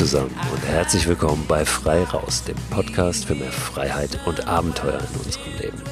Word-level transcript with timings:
Zusammen 0.00 0.34
und 0.50 0.66
herzlich 0.66 1.06
willkommen 1.06 1.44
bei 1.46 1.66
Frei 1.66 2.04
Raus, 2.04 2.42
dem 2.44 2.56
Podcast 2.70 3.26
für 3.26 3.34
mehr 3.34 3.52
Freiheit 3.52 4.18
und 4.24 4.48
Abenteuer 4.48 4.98
in 4.98 5.20
unserem 5.26 5.58
Leben. 5.60 5.82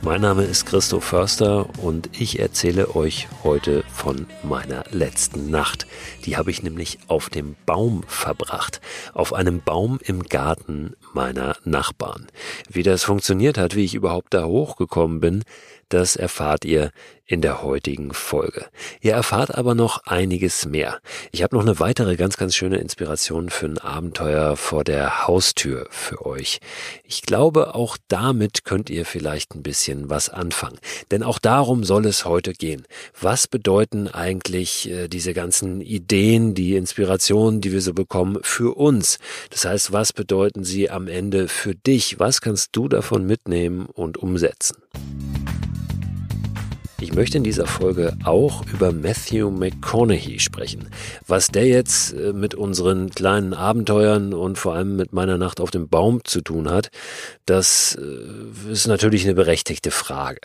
Mein 0.00 0.22
Name 0.22 0.44
ist 0.44 0.64
Christo 0.64 0.98
Förster 0.98 1.68
und 1.82 2.08
ich 2.18 2.38
erzähle 2.38 2.96
euch 2.96 3.28
heute 3.44 3.84
von 3.92 4.26
meiner 4.42 4.84
letzten 4.92 5.50
Nacht. 5.50 5.86
Die 6.24 6.38
habe 6.38 6.50
ich 6.50 6.62
nämlich 6.62 7.00
auf 7.08 7.28
dem 7.28 7.54
Baum 7.66 8.02
verbracht. 8.06 8.80
Auf 9.12 9.34
einem 9.34 9.60
Baum 9.60 9.98
im 10.02 10.22
Garten 10.22 10.96
meiner 11.12 11.54
Nachbarn. 11.64 12.28
Wie 12.70 12.82
das 12.82 13.04
funktioniert 13.04 13.58
hat, 13.58 13.76
wie 13.76 13.84
ich 13.84 13.94
überhaupt 13.94 14.32
da 14.32 14.46
hochgekommen 14.46 15.20
bin, 15.20 15.44
das 15.90 16.16
erfahrt 16.16 16.64
ihr 16.64 16.90
in 17.30 17.42
der 17.42 17.62
heutigen 17.62 18.12
Folge. 18.12 18.66
Ihr 19.00 19.12
erfahrt 19.12 19.54
aber 19.54 19.76
noch 19.76 20.04
einiges 20.04 20.66
mehr. 20.66 20.98
Ich 21.30 21.44
habe 21.44 21.54
noch 21.54 21.62
eine 21.62 21.78
weitere 21.78 22.16
ganz, 22.16 22.36
ganz 22.36 22.56
schöne 22.56 22.78
Inspiration 22.78 23.50
für 23.50 23.66
ein 23.66 23.78
Abenteuer 23.78 24.56
vor 24.56 24.82
der 24.82 25.28
Haustür 25.28 25.86
für 25.90 26.26
euch. 26.26 26.58
Ich 27.04 27.22
glaube, 27.22 27.76
auch 27.76 27.96
damit 28.08 28.64
könnt 28.64 28.90
ihr 28.90 29.04
vielleicht 29.04 29.54
ein 29.54 29.62
bisschen 29.62 30.10
was 30.10 30.28
anfangen. 30.28 30.80
Denn 31.12 31.22
auch 31.22 31.38
darum 31.38 31.84
soll 31.84 32.04
es 32.06 32.24
heute 32.24 32.52
gehen. 32.52 32.84
Was 33.20 33.46
bedeuten 33.46 34.08
eigentlich 34.08 34.90
äh, 34.90 35.06
diese 35.06 35.32
ganzen 35.32 35.80
Ideen, 35.80 36.54
die 36.54 36.74
Inspirationen, 36.74 37.60
die 37.60 37.70
wir 37.70 37.80
so 37.80 37.94
bekommen, 37.94 38.38
für 38.42 38.76
uns? 38.76 39.18
Das 39.50 39.64
heißt, 39.64 39.92
was 39.92 40.12
bedeuten 40.12 40.64
sie 40.64 40.90
am 40.90 41.06
Ende 41.06 41.46
für 41.46 41.76
dich? 41.76 42.18
Was 42.18 42.40
kannst 42.40 42.70
du 42.72 42.88
davon 42.88 43.24
mitnehmen 43.24 43.86
und 43.86 44.18
umsetzen? 44.18 44.78
Ich 47.02 47.14
möchte 47.14 47.38
in 47.38 47.44
dieser 47.44 47.66
Folge 47.66 48.14
auch 48.24 48.62
über 48.66 48.92
Matthew 48.92 49.50
McConaughey 49.50 50.38
sprechen. 50.38 50.90
Was 51.26 51.48
der 51.48 51.66
jetzt 51.66 52.12
äh, 52.12 52.34
mit 52.34 52.54
unseren 52.54 53.08
kleinen 53.08 53.54
Abenteuern 53.54 54.34
und 54.34 54.58
vor 54.58 54.74
allem 54.74 54.96
mit 54.96 55.14
meiner 55.14 55.38
Nacht 55.38 55.62
auf 55.62 55.70
dem 55.70 55.88
Baum 55.88 56.22
zu 56.24 56.42
tun 56.42 56.68
hat, 56.68 56.90
das 57.46 57.98
äh, 57.98 58.70
ist 58.70 58.86
natürlich 58.86 59.24
eine 59.24 59.32
berechtigte 59.32 59.90
Frage. 59.90 60.40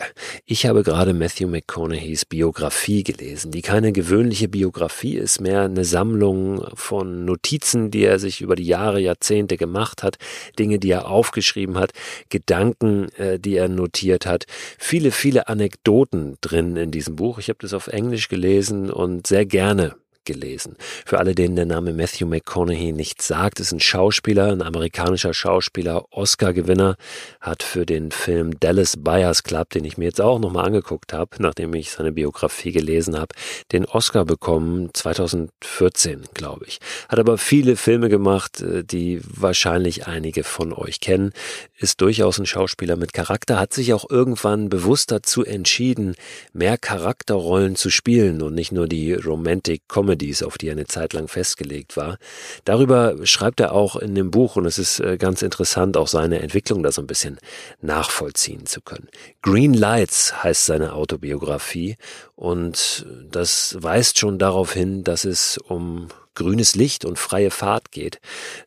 Ich 0.46 0.64
habe 0.64 0.82
gerade 0.82 1.12
Matthew 1.12 1.46
McConaugheys 1.46 2.24
Biografie 2.24 3.04
gelesen, 3.04 3.50
die 3.50 3.60
keine 3.60 3.92
gewöhnliche 3.92 4.48
Biografie 4.48 5.16
ist, 5.16 5.42
mehr 5.42 5.62
eine 5.62 5.84
Sammlung 5.84 6.66
von 6.74 7.26
Notizen, 7.26 7.90
die 7.90 8.04
er 8.04 8.18
sich 8.18 8.40
über 8.40 8.56
die 8.56 8.66
Jahre, 8.66 8.98
Jahrzehnte 8.98 9.58
gemacht 9.58 10.02
hat, 10.02 10.16
Dinge, 10.58 10.78
die 10.78 10.90
er 10.90 11.08
aufgeschrieben 11.08 11.76
hat, 11.76 11.92
Gedanken, 12.30 13.10
äh, 13.18 13.38
die 13.38 13.56
er 13.56 13.68
notiert 13.68 14.24
hat, 14.24 14.46
viele, 14.78 15.10
viele 15.10 15.48
Anekdoten 15.48 16.38
drin 16.48 16.76
in 16.76 16.90
diesem 16.90 17.16
Buch. 17.16 17.38
Ich 17.38 17.48
habe 17.48 17.58
das 17.60 17.72
auf 17.72 17.88
Englisch 17.88 18.28
gelesen 18.28 18.90
und 18.90 19.26
sehr 19.26 19.46
gerne 19.46 19.96
gelesen. 20.26 20.76
Für 21.06 21.18
alle, 21.18 21.34
denen 21.34 21.56
der 21.56 21.64
Name 21.64 21.94
Matthew 21.94 22.26
McConaughey 22.26 22.92
nichts 22.92 23.26
sagt, 23.26 23.60
ist 23.60 23.72
ein 23.72 23.80
Schauspieler, 23.80 24.52
ein 24.52 24.60
amerikanischer 24.60 25.32
Schauspieler, 25.32 26.04
Oscar-Gewinner, 26.10 26.96
hat 27.40 27.62
für 27.62 27.86
den 27.86 28.10
Film 28.10 28.58
Dallas 28.60 28.96
Buyers 28.98 29.42
Club, 29.42 29.70
den 29.70 29.84
ich 29.84 29.96
mir 29.96 30.06
jetzt 30.06 30.20
auch 30.20 30.38
nochmal 30.38 30.66
angeguckt 30.66 31.12
habe, 31.12 31.30
nachdem 31.38 31.72
ich 31.74 31.90
seine 31.90 32.12
Biografie 32.12 32.72
gelesen 32.72 33.18
habe, 33.18 33.34
den 33.72 33.86
Oscar 33.86 34.24
bekommen, 34.24 34.90
2014, 34.92 36.24
glaube 36.34 36.66
ich. 36.66 36.80
Hat 37.08 37.18
aber 37.18 37.38
viele 37.38 37.76
Filme 37.76 38.08
gemacht, 38.08 38.60
äh, 38.60 38.84
die 38.84 39.20
wahrscheinlich 39.24 40.06
einige 40.06 40.44
von 40.44 40.72
euch 40.72 41.00
kennen, 41.00 41.32
ist 41.78 42.00
durchaus 42.00 42.38
ein 42.38 42.46
Schauspieler 42.46 42.96
mit 42.96 43.12
Charakter, 43.12 43.60
hat 43.60 43.72
sich 43.72 43.92
auch 43.94 44.10
irgendwann 44.10 44.68
bewusst 44.68 45.10
dazu 45.12 45.44
entschieden, 45.44 46.16
mehr 46.52 46.78
Charakterrollen 46.78 47.76
zu 47.76 47.90
spielen 47.90 48.42
und 48.42 48.54
nicht 48.54 48.72
nur 48.72 48.88
die 48.88 49.12
Romantic 49.14 49.82
Comedy 49.88 50.15
Comedies, 50.16 50.42
auf 50.42 50.58
die 50.58 50.68
er 50.68 50.72
eine 50.72 50.86
Zeit 50.86 51.12
lang 51.12 51.28
festgelegt 51.28 51.96
war. 51.96 52.18
Darüber 52.64 53.14
schreibt 53.26 53.60
er 53.60 53.72
auch 53.72 53.96
in 53.96 54.14
dem 54.14 54.30
Buch 54.30 54.56
und 54.56 54.66
es 54.66 54.78
ist 54.78 55.00
äh, 55.00 55.16
ganz 55.16 55.42
interessant, 55.42 55.96
auch 55.96 56.08
seine 56.08 56.40
Entwicklung 56.40 56.82
da 56.82 56.92
so 56.92 57.02
ein 57.02 57.06
bisschen 57.06 57.38
nachvollziehen 57.80 58.66
zu 58.66 58.80
können. 58.80 59.08
Green 59.42 59.74
Lights 59.74 60.42
heißt 60.42 60.66
seine 60.66 60.94
Autobiografie 60.94 61.96
und 62.34 63.06
das 63.30 63.76
weist 63.80 64.18
schon 64.18 64.38
darauf 64.38 64.72
hin, 64.72 65.04
dass 65.04 65.24
es 65.24 65.58
um 65.58 66.08
grünes 66.36 66.76
Licht 66.76 67.04
und 67.04 67.18
freie 67.18 67.50
Fahrt 67.50 67.90
geht, 67.90 68.20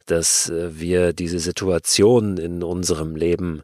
dass 0.06 0.50
äh, 0.50 0.78
wir 0.78 1.13
diese 1.13 1.40
Situation 1.40 2.38
in 2.38 2.62
unserem 2.62 3.16
Leben 3.16 3.62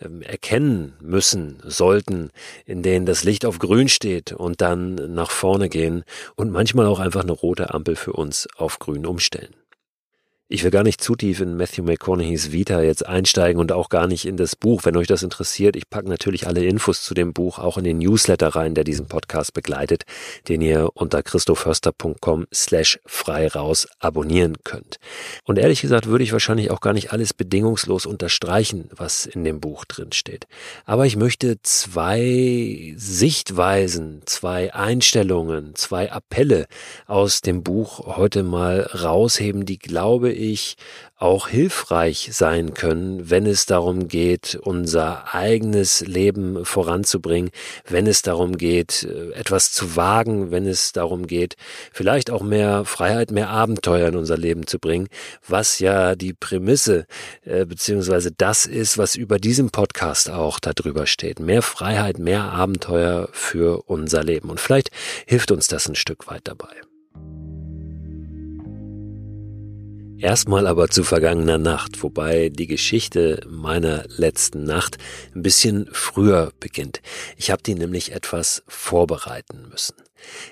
ähm, 0.00 0.22
erkennen 0.22 0.94
müssen, 1.00 1.58
sollten, 1.64 2.30
in 2.64 2.82
denen 2.82 3.04
das 3.04 3.24
Licht 3.24 3.44
auf 3.44 3.58
grün 3.58 3.88
steht 3.88 4.32
und 4.32 4.62
dann 4.62 4.94
nach 5.12 5.30
vorne 5.30 5.68
gehen 5.68 6.04
und 6.36 6.50
manchmal 6.50 6.86
auch 6.86 7.00
einfach 7.00 7.22
eine 7.22 7.32
rote 7.32 7.74
Ampel 7.74 7.96
für 7.96 8.14
uns 8.14 8.48
auf 8.56 8.78
grün 8.78 9.04
umstellen. 9.04 9.54
Ich 10.50 10.64
will 10.64 10.70
gar 10.70 10.82
nicht 10.82 11.02
zu 11.02 11.14
tief 11.14 11.42
in 11.42 11.58
Matthew 11.58 11.82
McConaugheys 11.82 12.52
Vita 12.52 12.80
jetzt 12.80 13.04
einsteigen 13.04 13.60
und 13.60 13.70
auch 13.70 13.90
gar 13.90 14.06
nicht 14.06 14.24
in 14.24 14.38
das 14.38 14.56
Buch. 14.56 14.80
Wenn 14.84 14.96
euch 14.96 15.06
das 15.06 15.22
interessiert, 15.22 15.76
ich 15.76 15.90
packe 15.90 16.08
natürlich 16.08 16.46
alle 16.46 16.64
Infos 16.64 17.02
zu 17.02 17.12
dem 17.12 17.34
Buch 17.34 17.58
auch 17.58 17.76
in 17.76 17.84
den 17.84 17.98
Newsletter 17.98 18.48
rein, 18.48 18.74
der 18.74 18.82
diesen 18.82 19.08
Podcast 19.08 19.52
begleitet, 19.52 20.04
den 20.48 20.62
ihr 20.62 20.88
unter 20.94 21.22
christoförster.com 21.22 22.46
slash 22.50 22.98
frei 23.04 23.46
raus 23.48 23.88
abonnieren 23.98 24.56
könnt. 24.64 24.96
Und 25.44 25.58
ehrlich 25.58 25.82
gesagt 25.82 26.06
würde 26.06 26.24
ich 26.24 26.32
wahrscheinlich 26.32 26.70
auch 26.70 26.80
gar 26.80 26.94
nicht 26.94 27.12
alles 27.12 27.34
bedingungslos 27.34 28.06
unterstreichen, 28.06 28.88
was 28.96 29.26
in 29.26 29.44
dem 29.44 29.60
Buch 29.60 29.84
drin 29.84 30.12
steht. 30.12 30.46
Aber 30.86 31.04
ich 31.04 31.16
möchte 31.16 31.60
zwei 31.60 32.94
Sichtweisen, 32.96 34.22
zwei 34.24 34.72
Einstellungen, 34.72 35.74
zwei 35.74 36.10
Appelle 36.10 36.68
aus 37.06 37.42
dem 37.42 37.62
Buch 37.62 38.16
heute 38.16 38.42
mal 38.42 38.80
rausheben, 38.80 39.66
die 39.66 39.78
glaube 39.78 40.37
ich, 40.38 40.76
auch 41.18 41.48
hilfreich 41.48 42.30
sein 42.32 42.74
können, 42.74 43.28
wenn 43.28 43.44
es 43.44 43.66
darum 43.66 44.06
geht, 44.06 44.54
unser 44.62 45.34
eigenes 45.34 46.00
Leben 46.00 46.64
voranzubringen, 46.64 47.50
wenn 47.88 48.06
es 48.06 48.22
darum 48.22 48.56
geht, 48.56 49.02
äh, 49.02 49.32
etwas 49.32 49.72
zu 49.72 49.96
wagen, 49.96 50.52
wenn 50.52 50.66
es 50.66 50.92
darum 50.92 51.26
geht, 51.26 51.56
vielleicht 51.92 52.30
auch 52.30 52.42
mehr 52.42 52.84
Freiheit, 52.84 53.32
mehr 53.32 53.50
Abenteuer 53.50 54.08
in 54.08 54.16
unser 54.16 54.36
Leben 54.36 54.68
zu 54.68 54.78
bringen, 54.78 55.08
was 55.46 55.80
ja 55.80 56.14
die 56.14 56.34
Prämisse 56.34 57.06
äh, 57.44 57.66
beziehungsweise 57.66 58.30
das 58.30 58.66
ist, 58.66 58.96
was 58.96 59.16
über 59.16 59.38
diesem 59.38 59.70
Podcast 59.70 60.30
auch 60.30 60.60
darüber 60.60 61.06
steht. 61.06 61.40
Mehr 61.40 61.62
Freiheit, 61.62 62.18
mehr 62.18 62.44
Abenteuer 62.44 63.28
für 63.32 63.82
unser 63.88 64.22
Leben. 64.22 64.50
Und 64.50 64.60
vielleicht 64.60 64.90
hilft 65.26 65.50
uns 65.50 65.66
das 65.66 65.88
ein 65.88 65.96
Stück 65.96 66.28
weit 66.28 66.42
dabei. 66.44 66.87
Erstmal 70.20 70.66
aber 70.66 70.88
zu 70.88 71.04
vergangener 71.04 71.58
Nacht, 71.58 72.02
wobei 72.02 72.48
die 72.48 72.66
Geschichte 72.66 73.40
meiner 73.48 74.04
letzten 74.08 74.64
Nacht 74.64 74.98
ein 75.34 75.42
bisschen 75.42 75.88
früher 75.92 76.52
beginnt. 76.58 77.00
Ich 77.36 77.50
habe 77.52 77.62
die 77.62 77.76
nämlich 77.76 78.12
etwas 78.12 78.64
vorbereiten 78.66 79.68
müssen. 79.70 79.94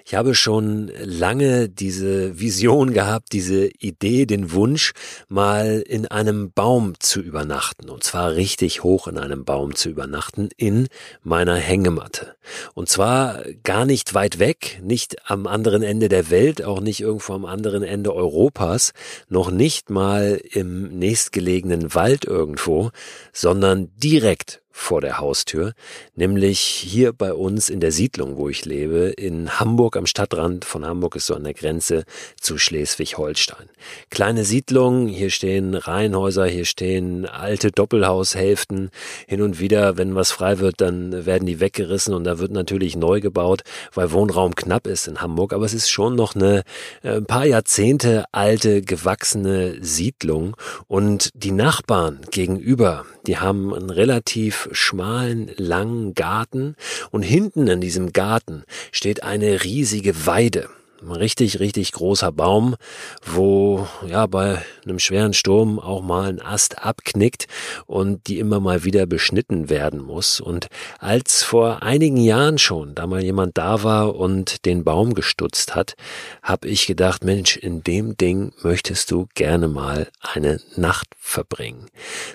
Ich 0.04 0.14
habe 0.14 0.34
schon 0.34 0.90
lange 1.02 1.68
diese 1.68 2.38
Vision 2.38 2.92
gehabt, 2.92 3.32
diese 3.32 3.66
Idee, 3.66 4.26
den 4.26 4.52
Wunsch, 4.52 4.92
mal 5.28 5.82
in 5.86 6.06
einem 6.06 6.52
Baum 6.52 6.94
zu 6.98 7.20
übernachten. 7.20 7.90
Und 7.90 8.04
zwar 8.04 8.34
richtig 8.34 8.82
hoch 8.82 9.08
in 9.08 9.18
einem 9.18 9.44
Baum 9.44 9.74
zu 9.74 9.88
übernachten, 9.88 10.48
in 10.56 10.88
meiner 11.22 11.56
Hängematte. 11.56 12.36
Und 12.74 12.88
zwar 12.88 13.42
gar 13.64 13.84
nicht 13.86 14.14
weit 14.14 14.38
weg, 14.38 14.80
nicht 14.82 15.28
am 15.30 15.46
anderen 15.46 15.82
Ende 15.82 16.08
der 16.08 16.30
Welt, 16.30 16.64
auch 16.64 16.80
nicht 16.80 17.00
irgendwo 17.00 17.32
am 17.34 17.44
anderen 17.44 17.82
Ende 17.82 18.14
Europas, 18.14 18.92
noch 19.28 19.50
nicht 19.50 19.90
mal 19.90 20.40
im 20.50 20.98
nächstgelegenen 20.98 21.94
Wald 21.94 22.24
irgendwo, 22.24 22.90
sondern 23.32 23.90
direkt 23.96 24.62
vor 24.78 25.00
der 25.00 25.18
Haustür, 25.18 25.72
nämlich 26.16 26.60
hier 26.60 27.14
bei 27.14 27.32
uns 27.32 27.70
in 27.70 27.80
der 27.80 27.92
Siedlung, 27.92 28.36
wo 28.36 28.50
ich 28.50 28.66
lebe, 28.66 29.06
in 29.16 29.58
Hamburg 29.58 29.96
am 29.96 30.04
Stadtrand 30.04 30.66
von 30.66 30.84
Hamburg 30.84 31.16
ist 31.16 31.26
so 31.26 31.34
an 31.34 31.44
der 31.44 31.54
Grenze 31.54 32.04
zu 32.38 32.58
Schleswig-Holstein. 32.58 33.70
Kleine 34.10 34.44
Siedlung, 34.44 35.08
hier 35.08 35.30
stehen 35.30 35.74
Reihenhäuser, 35.74 36.44
hier 36.44 36.66
stehen 36.66 37.24
alte 37.24 37.72
Doppelhaushälften. 37.72 38.90
Hin 39.26 39.40
und 39.40 39.60
wieder, 39.60 39.96
wenn 39.96 40.14
was 40.14 40.30
frei 40.30 40.58
wird, 40.58 40.82
dann 40.82 41.24
werden 41.24 41.46
die 41.46 41.58
weggerissen 41.58 42.12
und 42.12 42.24
da 42.24 42.38
wird 42.38 42.52
natürlich 42.52 42.96
neu 42.96 43.20
gebaut, 43.20 43.62
weil 43.94 44.12
Wohnraum 44.12 44.54
knapp 44.54 44.86
ist 44.86 45.08
in 45.08 45.22
Hamburg, 45.22 45.54
aber 45.54 45.64
es 45.64 45.74
ist 45.74 45.90
schon 45.90 46.14
noch 46.14 46.34
eine 46.34 46.62
äh, 47.02 47.16
ein 47.16 47.26
paar 47.26 47.46
Jahrzehnte 47.46 48.26
alte, 48.30 48.82
gewachsene 48.82 49.82
Siedlung 49.82 50.54
und 50.86 51.30
die 51.34 51.52
Nachbarn 51.52 52.20
gegenüber, 52.30 53.06
die 53.26 53.38
haben 53.38 53.74
einen 53.74 53.90
relativ 53.90 54.65
schmalen, 54.72 55.50
langen 55.56 56.14
Garten 56.14 56.76
und 57.10 57.22
hinten 57.22 57.68
in 57.68 57.80
diesem 57.80 58.12
Garten 58.12 58.64
steht 58.92 59.22
eine 59.22 59.64
riesige 59.64 60.26
Weide. 60.26 60.68
Ein 61.02 61.12
richtig, 61.12 61.60
richtig 61.60 61.92
großer 61.92 62.32
Baum, 62.32 62.74
wo 63.22 63.86
ja 64.06 64.26
bei 64.26 64.62
einem 64.84 64.98
schweren 64.98 65.34
Sturm 65.34 65.78
auch 65.78 66.00
mal 66.00 66.28
ein 66.28 66.40
Ast 66.40 66.82
abknickt 66.84 67.46
und 67.86 68.26
die 68.26 68.38
immer 68.38 68.60
mal 68.60 68.84
wieder 68.84 69.04
beschnitten 69.06 69.68
werden 69.68 70.00
muss. 70.00 70.40
Und 70.40 70.68
als 70.98 71.42
vor 71.42 71.82
einigen 71.82 72.16
Jahren 72.16 72.56
schon 72.56 72.94
da 72.94 73.06
mal 73.06 73.22
jemand 73.22 73.58
da 73.58 73.82
war 73.82 74.16
und 74.16 74.64
den 74.64 74.84
Baum 74.84 75.12
gestutzt 75.12 75.74
hat, 75.74 75.96
habe 76.42 76.66
ich 76.68 76.86
gedacht, 76.86 77.24
Mensch, 77.24 77.56
in 77.58 77.82
dem 77.84 78.16
Ding 78.16 78.52
möchtest 78.62 79.10
du 79.10 79.28
gerne 79.34 79.68
mal 79.68 80.08
eine 80.20 80.60
Nacht 80.76 81.08
verbringen. 81.18 81.86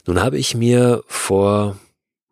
Nun 0.06 0.22
habe 0.22 0.38
ich 0.38 0.56
mir 0.56 1.04
vor 1.08 1.78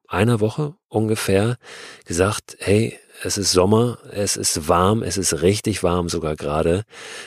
einer 0.10 0.40
Woche 0.40 0.76
ungefähr 0.88 1.58
gesagt, 2.06 2.58
hey, 2.60 3.00
es 3.22 3.38
ist 3.38 3.52
Sommer, 3.52 4.00
es 4.12 4.38
ist 4.38 4.68
warm, 4.68 5.04
es 5.04 5.18
ist 5.18 5.42
richtig 5.42 5.84
warm 5.84 6.10
sogar 6.10 6.36
gerade. 6.36 6.84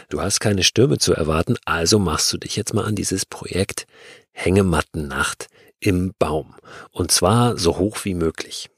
Du 0.08 0.22
hast 0.22 0.40
keine 0.40 0.62
Stürme 0.62 0.98
zu 0.98 1.12
erwarten, 1.12 1.56
also 1.64 1.98
machst 1.98 2.32
du 2.32 2.38
dich 2.38 2.56
jetzt 2.56 2.74
mal 2.74 2.84
an 2.84 2.96
dieses 2.96 3.26
Projekt 3.26 3.86
Hängemattennacht 4.32 5.48
im 5.80 6.14
Baum. 6.18 6.54
Und 6.90 7.10
zwar 7.10 7.58
so 7.58 7.78
hoch 7.78 7.98
wie 8.04 8.14
möglich. 8.14 8.71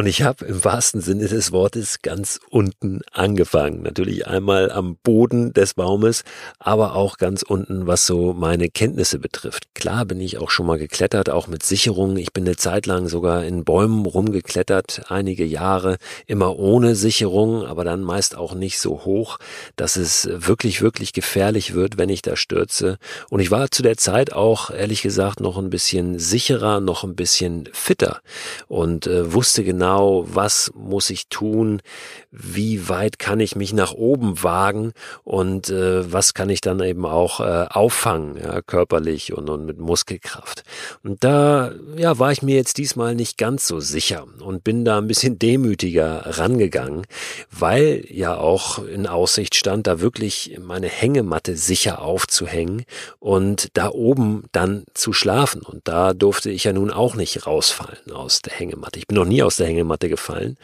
Und 0.00 0.06
ich 0.06 0.22
habe 0.22 0.46
im 0.46 0.64
wahrsten 0.64 1.02
Sinne 1.02 1.28
des 1.28 1.52
Wortes 1.52 2.00
ganz 2.00 2.40
unten 2.48 3.02
angefangen. 3.12 3.82
Natürlich 3.82 4.26
einmal 4.26 4.72
am 4.72 4.96
Boden 4.96 5.52
des 5.52 5.74
Baumes, 5.74 6.24
aber 6.58 6.94
auch 6.94 7.18
ganz 7.18 7.42
unten, 7.42 7.86
was 7.86 8.06
so 8.06 8.32
meine 8.32 8.70
Kenntnisse 8.70 9.18
betrifft. 9.18 9.74
Klar 9.74 10.06
bin 10.06 10.18
ich 10.18 10.38
auch 10.38 10.48
schon 10.48 10.64
mal 10.64 10.78
geklettert, 10.78 11.28
auch 11.28 11.48
mit 11.48 11.62
Sicherungen. 11.62 12.16
Ich 12.16 12.32
bin 12.32 12.46
eine 12.46 12.56
Zeit 12.56 12.86
lang 12.86 13.08
sogar 13.08 13.44
in 13.44 13.62
Bäumen 13.64 14.06
rumgeklettert, 14.06 15.02
einige 15.10 15.44
Jahre, 15.44 15.98
immer 16.26 16.58
ohne 16.58 16.94
Sicherung, 16.94 17.66
aber 17.66 17.84
dann 17.84 18.00
meist 18.00 18.38
auch 18.38 18.54
nicht 18.54 18.78
so 18.78 19.04
hoch, 19.04 19.36
dass 19.76 19.96
es 19.96 20.26
wirklich, 20.32 20.80
wirklich 20.80 21.12
gefährlich 21.12 21.74
wird, 21.74 21.98
wenn 21.98 22.08
ich 22.08 22.22
da 22.22 22.36
stürze. 22.36 22.96
Und 23.28 23.40
ich 23.40 23.50
war 23.50 23.70
zu 23.70 23.82
der 23.82 23.98
Zeit 23.98 24.32
auch, 24.32 24.70
ehrlich 24.70 25.02
gesagt, 25.02 25.40
noch 25.40 25.58
ein 25.58 25.68
bisschen 25.68 26.18
sicherer, 26.18 26.80
noch 26.80 27.04
ein 27.04 27.16
bisschen 27.16 27.68
fitter 27.74 28.22
und 28.66 29.06
äh, 29.06 29.34
wusste 29.34 29.62
genau, 29.62 29.89
genau, 29.90 30.24
was 30.28 30.70
muss 30.74 31.10
ich 31.10 31.28
tun, 31.28 31.82
wie 32.30 32.88
weit 32.88 33.18
kann 33.18 33.40
ich 33.40 33.56
mich 33.56 33.72
nach 33.72 33.92
oben 33.92 34.42
wagen 34.42 34.92
und 35.24 35.68
äh, 35.68 36.12
was 36.12 36.32
kann 36.32 36.48
ich 36.48 36.60
dann 36.60 36.80
eben 36.80 37.06
auch 37.06 37.40
äh, 37.40 37.66
auffangen, 37.68 38.36
ja, 38.36 38.62
körperlich 38.62 39.32
und, 39.32 39.50
und 39.50 39.66
mit 39.66 39.78
Muskelkraft. 39.78 40.62
Und 41.02 41.24
da 41.24 41.72
ja, 41.96 42.18
war 42.20 42.30
ich 42.30 42.42
mir 42.42 42.54
jetzt 42.54 42.78
diesmal 42.78 43.16
nicht 43.16 43.36
ganz 43.36 43.66
so 43.66 43.80
sicher 43.80 44.26
und 44.40 44.62
bin 44.62 44.84
da 44.84 44.98
ein 44.98 45.08
bisschen 45.08 45.38
demütiger 45.40 46.38
rangegangen, 46.38 47.04
weil 47.50 48.04
ja 48.08 48.36
auch 48.36 48.84
in 48.84 49.08
Aussicht 49.08 49.56
stand, 49.56 49.88
da 49.88 50.00
wirklich 50.00 50.56
meine 50.60 50.88
Hängematte 50.88 51.56
sicher 51.56 52.02
aufzuhängen 52.02 52.84
und 53.18 53.68
da 53.76 53.90
oben 53.90 54.44
dann 54.52 54.84
zu 54.94 55.12
schlafen. 55.12 55.62
Und 55.62 55.88
da 55.88 56.14
durfte 56.14 56.50
ich 56.50 56.64
ja 56.64 56.72
nun 56.72 56.92
auch 56.92 57.16
nicht 57.16 57.46
rausfallen 57.46 58.12
aus 58.12 58.40
der 58.40 58.52
Hängematte. 58.52 59.00
Ich 59.00 59.08
bin 59.08 59.16
noch 59.16 59.24
nie 59.24 59.42
aus 59.42 59.56
der 59.56 59.66
Hängematte 59.66 59.79
gefallen. 60.08 60.56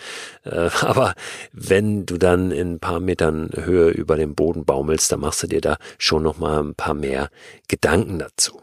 Äh, 0.45 0.71
aber 0.81 1.15
wenn 1.53 2.07
du 2.07 2.19
dann 2.19 2.51
in 2.51 2.75
ein 2.75 2.81
paar 2.81 3.01
Metern 3.01 3.51
Höhe 3.55 3.89
über 3.91 4.17
dem 4.17 4.35
Boden 4.35 4.65
baumelst, 4.65 5.11
dann 5.13 5.21
machst 5.21 5.43
du 5.43 5.47
dir 5.47 5.61
da 5.61 5.77
schon 5.99 6.23
noch 6.23 6.39
mal 6.39 6.63
ein 6.63 6.75
paar 6.75 6.95
mehr 6.95 7.31
Gedanken 7.69 8.19
dazu. 8.19 8.61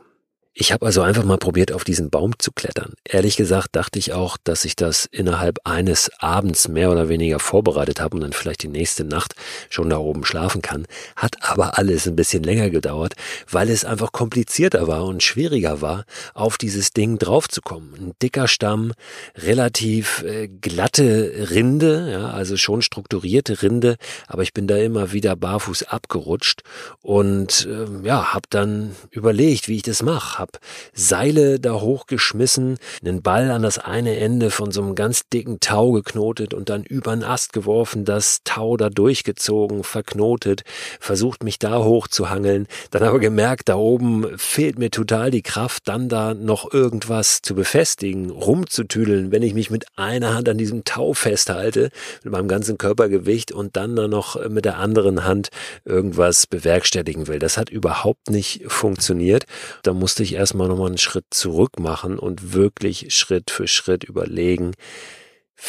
Ich 0.55 0.71
habe 0.71 0.85
also 0.85 1.01
einfach 1.01 1.23
mal 1.23 1.39
probiert, 1.39 1.71
auf 1.71 1.83
diesen 1.83 2.11
Baum 2.11 2.37
zu 2.37 2.51
klettern. 2.51 2.93
Ehrlich 3.03 3.37
gesagt 3.37 3.69
dachte 3.71 3.97
ich 3.97 4.13
auch, 4.13 4.37
dass 4.43 4.65
ich 4.65 4.75
das 4.75 5.07
innerhalb 5.07 5.57
eines 5.63 6.11
Abends 6.19 6.67
mehr 6.67 6.91
oder 6.91 7.09
weniger 7.09 7.39
vorbereitet 7.39 7.99
habe 7.99 8.15
und 8.15 8.21
dann 8.21 8.33
vielleicht 8.33 8.61
die 8.61 8.67
nächste 8.67 9.03
Nacht 9.03 9.33
schon 9.71 9.89
da 9.89 9.97
oben 9.97 10.23
schlafen 10.25 10.61
kann. 10.61 10.85
Hat 11.15 11.37
aber 11.41 11.79
alles 11.79 12.07
ein 12.07 12.15
bisschen 12.15 12.43
länger 12.43 12.69
gedauert, 12.69 13.15
weil 13.49 13.67
es 13.67 13.83
einfach 13.83 14.11
komplizierter 14.11 14.87
war 14.87 15.05
und 15.05 15.23
schwieriger 15.23 15.81
war, 15.81 16.05
auf 16.35 16.59
dieses 16.59 16.93
Ding 16.93 17.17
draufzukommen. 17.17 17.95
Ein 17.95 18.13
dicker 18.21 18.47
Stamm, 18.47 18.93
relativ 19.35 20.21
äh, 20.21 20.49
glatte 20.49 21.49
Rinde, 21.49 22.11
ja, 22.11 22.29
also 22.29 22.57
schon 22.57 22.83
strukturierte 22.83 23.63
Rinde, 23.63 23.97
aber 24.27 24.43
ich 24.43 24.53
bin 24.53 24.67
da 24.67 24.77
immer 24.77 25.13
wieder 25.13 25.35
barfuß 25.35 25.85
abgerutscht 25.85 26.61
und 27.01 27.67
äh, 27.67 28.05
ja, 28.05 28.35
habe 28.35 28.45
dann 28.51 28.95
überlegt, 29.09 29.67
wie 29.67 29.77
ich 29.77 29.81
das 29.81 30.03
mache 30.03 30.42
habe 30.43 30.59
Seile 30.93 31.59
da 31.59 31.73
hochgeschmissen, 31.73 32.77
einen 33.03 33.21
Ball 33.21 33.49
an 33.49 33.63
das 33.63 33.79
eine 33.79 34.17
Ende 34.17 34.51
von 34.51 34.71
so 34.71 34.81
einem 34.81 34.95
ganz 34.95 35.27
dicken 35.29 35.59
Tau 35.59 35.91
geknotet 35.91 36.53
und 36.53 36.69
dann 36.69 36.83
über 36.83 37.11
einen 37.11 37.23
Ast 37.23 37.53
geworfen, 37.53 38.05
das 38.05 38.41
Tau 38.43 38.77
da 38.77 38.89
durchgezogen, 38.89 39.83
verknotet, 39.83 40.63
versucht 40.99 41.43
mich 41.43 41.59
da 41.59 41.83
hochzuhangeln, 41.83 42.67
dann 42.91 43.03
aber 43.03 43.19
gemerkt, 43.19 43.69
da 43.69 43.75
oben 43.75 44.37
fehlt 44.37 44.77
mir 44.77 44.91
total 44.91 45.31
die 45.31 45.41
Kraft, 45.41 45.87
dann 45.87 46.09
da 46.09 46.33
noch 46.33 46.73
irgendwas 46.73 47.41
zu 47.41 47.55
befestigen, 47.55 48.29
rumzutüdeln, 48.29 49.31
wenn 49.31 49.43
ich 49.43 49.53
mich 49.53 49.69
mit 49.69 49.85
einer 49.95 50.35
Hand 50.35 50.49
an 50.49 50.57
diesem 50.57 50.83
Tau 50.83 51.13
festhalte, 51.13 51.89
mit 52.23 52.33
meinem 52.33 52.47
ganzen 52.47 52.77
Körpergewicht 52.77 53.51
und 53.51 53.77
dann 53.77 53.95
da 53.95 54.07
noch 54.07 54.49
mit 54.49 54.65
der 54.65 54.77
anderen 54.77 55.23
Hand 55.23 55.49
irgendwas 55.85 56.47
bewerkstelligen 56.47 57.27
will. 57.27 57.39
Das 57.39 57.57
hat 57.57 57.69
überhaupt 57.69 58.29
nicht 58.29 58.63
funktioniert. 58.67 59.45
Da 59.83 59.93
musste 59.93 60.23
ich 60.23 60.32
erstmal 60.33 60.67
nochmal 60.67 60.87
einen 60.87 60.97
Schritt 60.97 61.25
zurück 61.31 61.79
machen 61.79 62.19
und 62.19 62.53
wirklich 62.53 63.13
Schritt 63.15 63.51
für 63.51 63.67
Schritt 63.67 64.03
überlegen, 64.03 64.73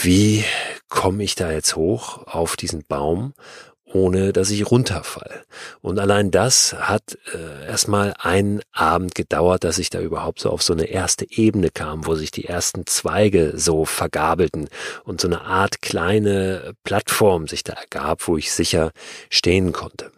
wie 0.02 0.44
komme 0.88 1.22
ich 1.22 1.34
da 1.34 1.52
jetzt 1.52 1.76
hoch 1.76 2.26
auf 2.26 2.56
diesen 2.56 2.84
Baum, 2.86 3.34
ohne 3.94 4.32
dass 4.32 4.50
ich 4.50 4.70
runterfall. 4.70 5.44
Und 5.80 5.98
allein 5.98 6.30
das 6.30 6.74
hat 6.74 7.16
äh, 7.32 7.66
erstmal 7.66 8.14
einen 8.18 8.60
Abend 8.72 9.14
gedauert, 9.14 9.62
dass 9.62 9.78
ich 9.78 9.88
da 9.88 10.00
überhaupt 10.00 10.40
so 10.40 10.50
auf 10.50 10.62
so 10.62 10.72
eine 10.72 10.86
erste 10.86 11.30
Ebene 11.30 11.70
kam, 11.70 12.06
wo 12.06 12.16
sich 12.16 12.32
die 12.32 12.46
ersten 12.46 12.86
Zweige 12.86 13.52
so 13.56 13.84
vergabelten 13.84 14.68
und 15.04 15.20
so 15.20 15.28
eine 15.28 15.42
Art 15.42 15.80
kleine 15.80 16.72
Plattform 16.82 17.46
sich 17.46 17.62
da 17.62 17.74
ergab, 17.74 18.26
wo 18.26 18.36
ich 18.36 18.52
sicher 18.52 18.90
stehen 19.30 19.72
konnte. 19.72 20.10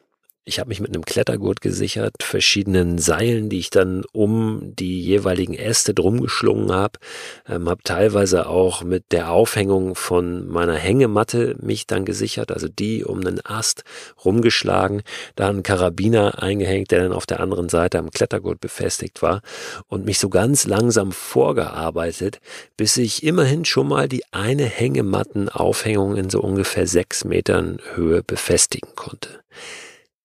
Ich 0.49 0.61
habe 0.61 0.69
mich 0.69 0.79
mit 0.79 0.95
einem 0.95 1.05
Klettergurt 1.05 1.61
gesichert, 1.61 2.23
verschiedenen 2.23 2.99
Seilen, 2.99 3.49
die 3.49 3.59
ich 3.59 3.71
dann 3.71 4.05
um 4.13 4.77
die 4.77 5.03
jeweiligen 5.03 5.55
Äste 5.55 5.93
drum 5.93 6.21
geschlungen 6.21 6.71
habe, 6.71 7.01
ähm, 7.49 7.69
habe 7.69 7.83
teilweise 7.83 8.47
auch 8.47 8.85
mit 8.85 9.11
der 9.11 9.33
Aufhängung 9.33 9.97
von 9.97 10.47
meiner 10.47 10.77
Hängematte 10.77 11.57
mich 11.61 11.89
dann 11.89 12.05
gesichert, 12.05 12.53
also 12.53 12.69
die 12.69 13.05
um 13.05 13.27
einen 13.27 13.45
Ast 13.45 13.83
rumgeschlagen, 14.25 15.03
da 15.35 15.49
einen 15.49 15.65
Karabiner 15.65 16.41
eingehängt, 16.41 16.93
der 16.93 17.03
dann 17.03 17.13
auf 17.13 17.27
der 17.27 17.41
anderen 17.41 17.69
Seite 17.69 17.99
am 17.99 18.13
Klettergurt 18.13 18.61
befestigt 18.61 19.23
war 19.23 19.43
und 19.89 20.05
mich 20.05 20.21
so 20.21 20.29
ganz 20.29 20.65
langsam 20.65 21.11
vorgearbeitet, 21.11 22.39
bis 22.77 22.97
ich 22.99 23.25
immerhin 23.25 23.65
schon 23.65 23.89
mal 23.89 24.09
die 24.09 24.23
eine 24.31 24.67
Hängemattenaufhängung 24.67 26.15
in 26.15 26.31
so 26.31 26.41
ungefähr 26.41 26.87
sechs 26.87 27.25
Metern 27.25 27.81
Höhe 27.97 28.23
befestigen 28.23 28.91
konnte. 28.95 29.41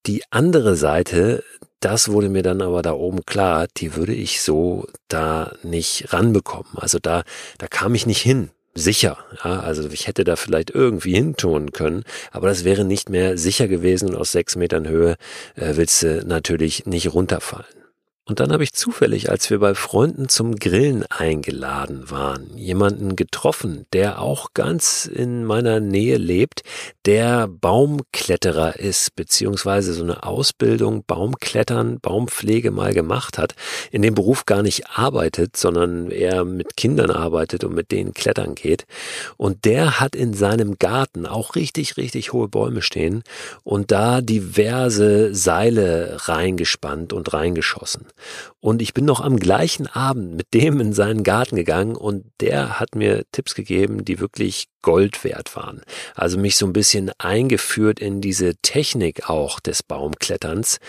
Die 0.08 0.24
andere 0.32 0.76
Seite, 0.76 1.44
das 1.80 2.10
wurde 2.10 2.30
mir 2.30 2.42
dann 2.42 2.62
aber 2.62 2.82
da 2.82 2.94
oben 2.94 3.24
klar, 3.24 3.68
die 3.78 3.96
würde 3.96 4.14
ich 4.14 4.42
so 4.42 4.88
da 5.08 5.54
nicht 5.62 6.12
ranbekommen. 6.12 6.72
Also 6.76 6.98
da, 7.00 7.24
da 7.60 7.68
kam 7.68 7.94
ich 7.94 8.08
nicht 8.08 8.22
hin. 8.22 8.50
Sicher, 8.74 9.18
ja, 9.44 9.60
also 9.60 9.88
ich 9.90 10.08
hätte 10.08 10.24
da 10.24 10.38
vielleicht 10.38 10.70
irgendwie 10.70 11.14
hintun 11.14 11.74
können, 11.74 12.06
aber 12.32 12.48
das 12.48 12.64
wäre 12.64 12.86
nicht 12.86 13.10
mehr 13.10 13.38
sicher 13.38 13.68
gewesen 13.68 14.10
und 14.10 14.16
aus 14.16 14.32
sechs 14.32 14.56
Metern 14.56 14.88
Höhe 14.88 15.18
äh, 15.56 15.76
willst 15.76 16.04
du 16.04 16.26
natürlich 16.26 16.86
nicht 16.86 17.14
runterfallen. 17.14 17.81
Und 18.26 18.40
dann 18.40 18.54
habe 18.54 18.64
ich 18.64 18.72
zufällig, 18.74 19.32
als 19.32 19.50
wir 19.50 19.60
bei 19.60 19.74
Freunden 19.74 20.30
zum 20.30 20.56
Grillen 20.56 21.06
eingeladen 21.10 22.12
waren, 22.12 22.56
jemanden 22.56 23.16
getroffen, 23.16 23.88
der 23.94 24.22
auch 24.22 24.54
ganz 24.54 25.08
in 25.08 25.44
meiner 25.44 25.80
Nähe 25.80 26.18
lebt, 26.18 26.62
der 27.08 27.48
Baumkletterer 27.48 28.78
ist, 28.80 29.16
beziehungsweise 29.16 29.94
so 29.94 30.04
eine 30.04 30.22
Ausbildung 30.22 31.04
Baumklettern, 31.04 32.00
Baumpflege 32.00 32.70
mal 32.70 32.94
gemacht 32.94 33.40
hat, 33.40 33.56
in 33.90 34.04
dem 34.04 34.14
Beruf 34.14 34.46
gar 34.46 34.62
nicht 34.62 34.92
arbeitet, 34.92 35.58
sondern 35.58 36.12
eher 36.12 36.46
mit 36.46 36.78
Kindern 36.78 37.10
arbeitet 37.10 37.64
und 37.64 37.74
mit 37.74 37.92
denen 37.92 38.14
klettern 38.14 38.54
geht. 38.54 38.86
Und 39.36 39.66
der 39.66 40.00
hat 40.00 40.16
in 40.16 40.36
seinem 40.36 40.78
Garten 40.78 41.26
auch 41.26 41.56
richtig, 41.56 41.98
richtig 41.98 42.34
hohe 42.34 42.48
Bäume 42.48 42.84
stehen 42.84 43.24
und 43.64 43.92
da 43.92 44.22
diverse 44.22 45.34
Seile 45.34 46.18
reingespannt 46.28 47.14
und 47.14 47.34
reingeschossen. 47.34 48.06
Und 48.60 48.82
ich 48.82 48.94
bin 48.94 49.06
noch 49.06 49.22
am 49.22 49.38
gleichen 49.38 49.88
Abend 49.88 50.36
mit 50.36 50.54
dem 50.54 50.80
in 50.80 50.94
seinen 50.94 51.24
Garten 51.24 51.56
gegangen 51.56 51.96
und 51.96 52.26
der 52.40 52.80
hat 52.80 52.96
mir 52.96 53.24
Tipps 53.32 53.56
gegeben, 53.56 54.06
die 54.06 54.20
wirklich 54.20 54.68
Gold 54.82 55.24
wert 55.24 55.56
waren. 55.56 55.82
Also 56.16 56.38
mich 56.38 56.58
so 56.58 56.66
ein 56.66 56.74
bisschen 56.74 57.12
eingeführt 57.18 58.00
in 58.00 58.22
diese 58.22 58.56
Technik 58.58 59.30
auch 59.30 59.60
des 59.60 59.84
Baumkletterns, 59.84 60.80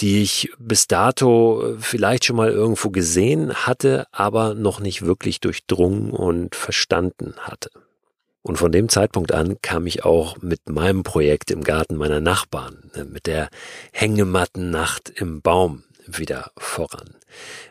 die 0.00 0.22
ich 0.22 0.50
bis 0.58 0.86
dato 0.86 1.76
vielleicht 1.78 2.24
schon 2.24 2.36
mal 2.36 2.50
irgendwo 2.50 2.90
gesehen 2.90 3.52
hatte, 3.54 4.06
aber 4.10 4.54
noch 4.54 4.80
nicht 4.80 5.02
wirklich 5.02 5.40
durchdrungen 5.40 6.10
und 6.10 6.54
verstanden 6.54 7.34
hatte. 7.40 7.70
Und 8.42 8.56
von 8.56 8.72
dem 8.72 8.88
Zeitpunkt 8.88 9.32
an 9.32 9.58
kam 9.62 9.86
ich 9.86 10.04
auch 10.04 10.36
mit 10.42 10.68
meinem 10.68 11.04
Projekt 11.04 11.50
im 11.52 11.62
Garten 11.62 11.94
meiner 11.94 12.20
Nachbarn, 12.20 12.90
ne, 12.96 13.04
mit 13.04 13.26
der 13.26 13.48
Hängematten-Nacht 13.92 15.10
im 15.10 15.42
Baum 15.42 15.84
wieder 16.06 16.50
voran. 16.56 17.14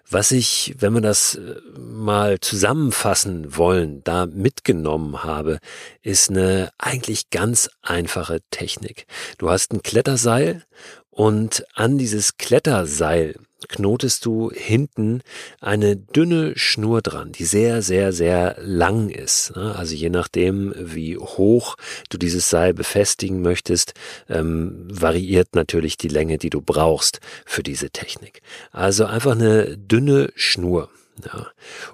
Was 0.09 0.31
ich, 0.31 0.75
wenn 0.79 0.93
wir 0.93 1.01
das 1.01 1.35
äh, 1.35 1.55
mal 1.77 2.39
zusammenfassen 2.39 3.57
wollen, 3.57 4.03
da 4.03 4.25
mitgenommen 4.25 5.23
habe, 5.23 5.59
ist 6.01 6.29
eine 6.29 6.71
eigentlich 6.77 7.29
ganz 7.29 7.69
einfache 7.81 8.41
Technik. 8.51 9.05
Du 9.37 9.49
hast 9.49 9.73
ein 9.73 9.83
Kletterseil 9.83 10.63
und 11.09 11.65
an 11.75 11.97
dieses 11.97 12.37
Kletterseil 12.37 13.35
knotest 13.67 14.25
du 14.25 14.51
hinten 14.51 15.21
eine 15.59 15.95
dünne 15.95 16.53
Schnur 16.55 17.01
dran, 17.01 17.31
die 17.31 17.45
sehr, 17.45 17.81
sehr, 17.81 18.13
sehr 18.13 18.55
lang 18.61 19.09
ist. 19.09 19.55
Ne? 19.55 19.75
Also 19.75 19.95
je 19.95 20.09
nachdem, 20.09 20.73
wie 20.77 21.17
hoch 21.17 21.75
du 22.09 22.17
dieses 22.17 22.49
Seil 22.49 22.73
befestigen 22.73 23.41
möchtest, 23.41 23.93
ähm, 24.29 24.87
variiert 24.89 25.55
natürlich 25.55 25.97
die 25.97 26.07
Länge, 26.07 26.37
die 26.37 26.49
du 26.49 26.61
brauchst 26.61 27.19
für 27.45 27.63
diese 27.63 27.89
Technik. 27.89 28.41
Also 28.71 29.05
einfach 29.05 29.31
eine 29.31 29.77
dünne 29.77 30.31
Schnur. 30.35 30.89
Ja. 31.25 31.47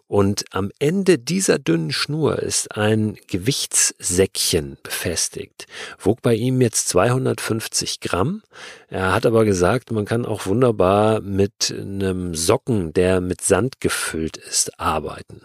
Und 0.07 0.45
am 0.51 0.71
Ende 0.79 1.17
dieser 1.17 1.59
dünnen 1.59 1.91
Schnur 1.91 2.39
ist 2.39 2.75
ein 2.75 3.17
Gewichtssäckchen 3.27 4.77
befestigt. 4.83 5.67
Wog 5.99 6.21
bei 6.21 6.35
ihm 6.35 6.61
jetzt 6.61 6.87
250 6.89 7.99
Gramm. 7.99 8.41
Er 8.89 9.13
hat 9.13 9.25
aber 9.25 9.43
gesagt, 9.43 9.91
man 9.91 10.05
kann 10.05 10.25
auch 10.25 10.45
wunderbar 10.45 11.19
mit 11.19 11.75
einem 11.77 12.35
Socken, 12.35 12.93
der 12.93 13.19
mit 13.19 13.41
Sand 13.41 13.81
gefüllt 13.81 14.37
ist, 14.37 14.79
arbeiten. 14.79 15.41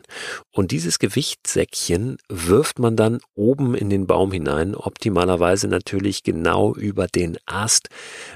Und 0.53 0.71
dieses 0.71 1.01
Gewichtssäckchen 1.01 2.19
wirft 2.29 2.79
man 2.79 2.95
dann 2.95 3.19
oben 3.35 3.75
in 3.75 3.91
den 3.91 4.07
Baum 4.07 4.31
hinein, 4.31 4.77
optimalerweise 4.77 5.67
natürlich 5.67 6.23
genau 6.23 6.75
über 6.75 7.09
den 7.09 7.37
Ast, 7.47 7.89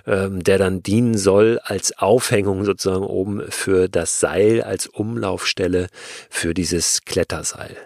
ähm, 0.06 0.42
der 0.42 0.58
dann 0.58 0.82
dienen 0.82 1.16
soll 1.16 1.60
als 1.62 1.96
Aufhängung 1.98 2.64
sozusagen 2.64 3.04
oben 3.04 3.42
für 3.50 3.88
das 3.88 4.18
Seil, 4.18 4.62
als 4.62 4.88
Umlaufstelle 5.26 5.88
für 6.30 6.54
dieses 6.54 7.04
Kletterseil. 7.04 7.76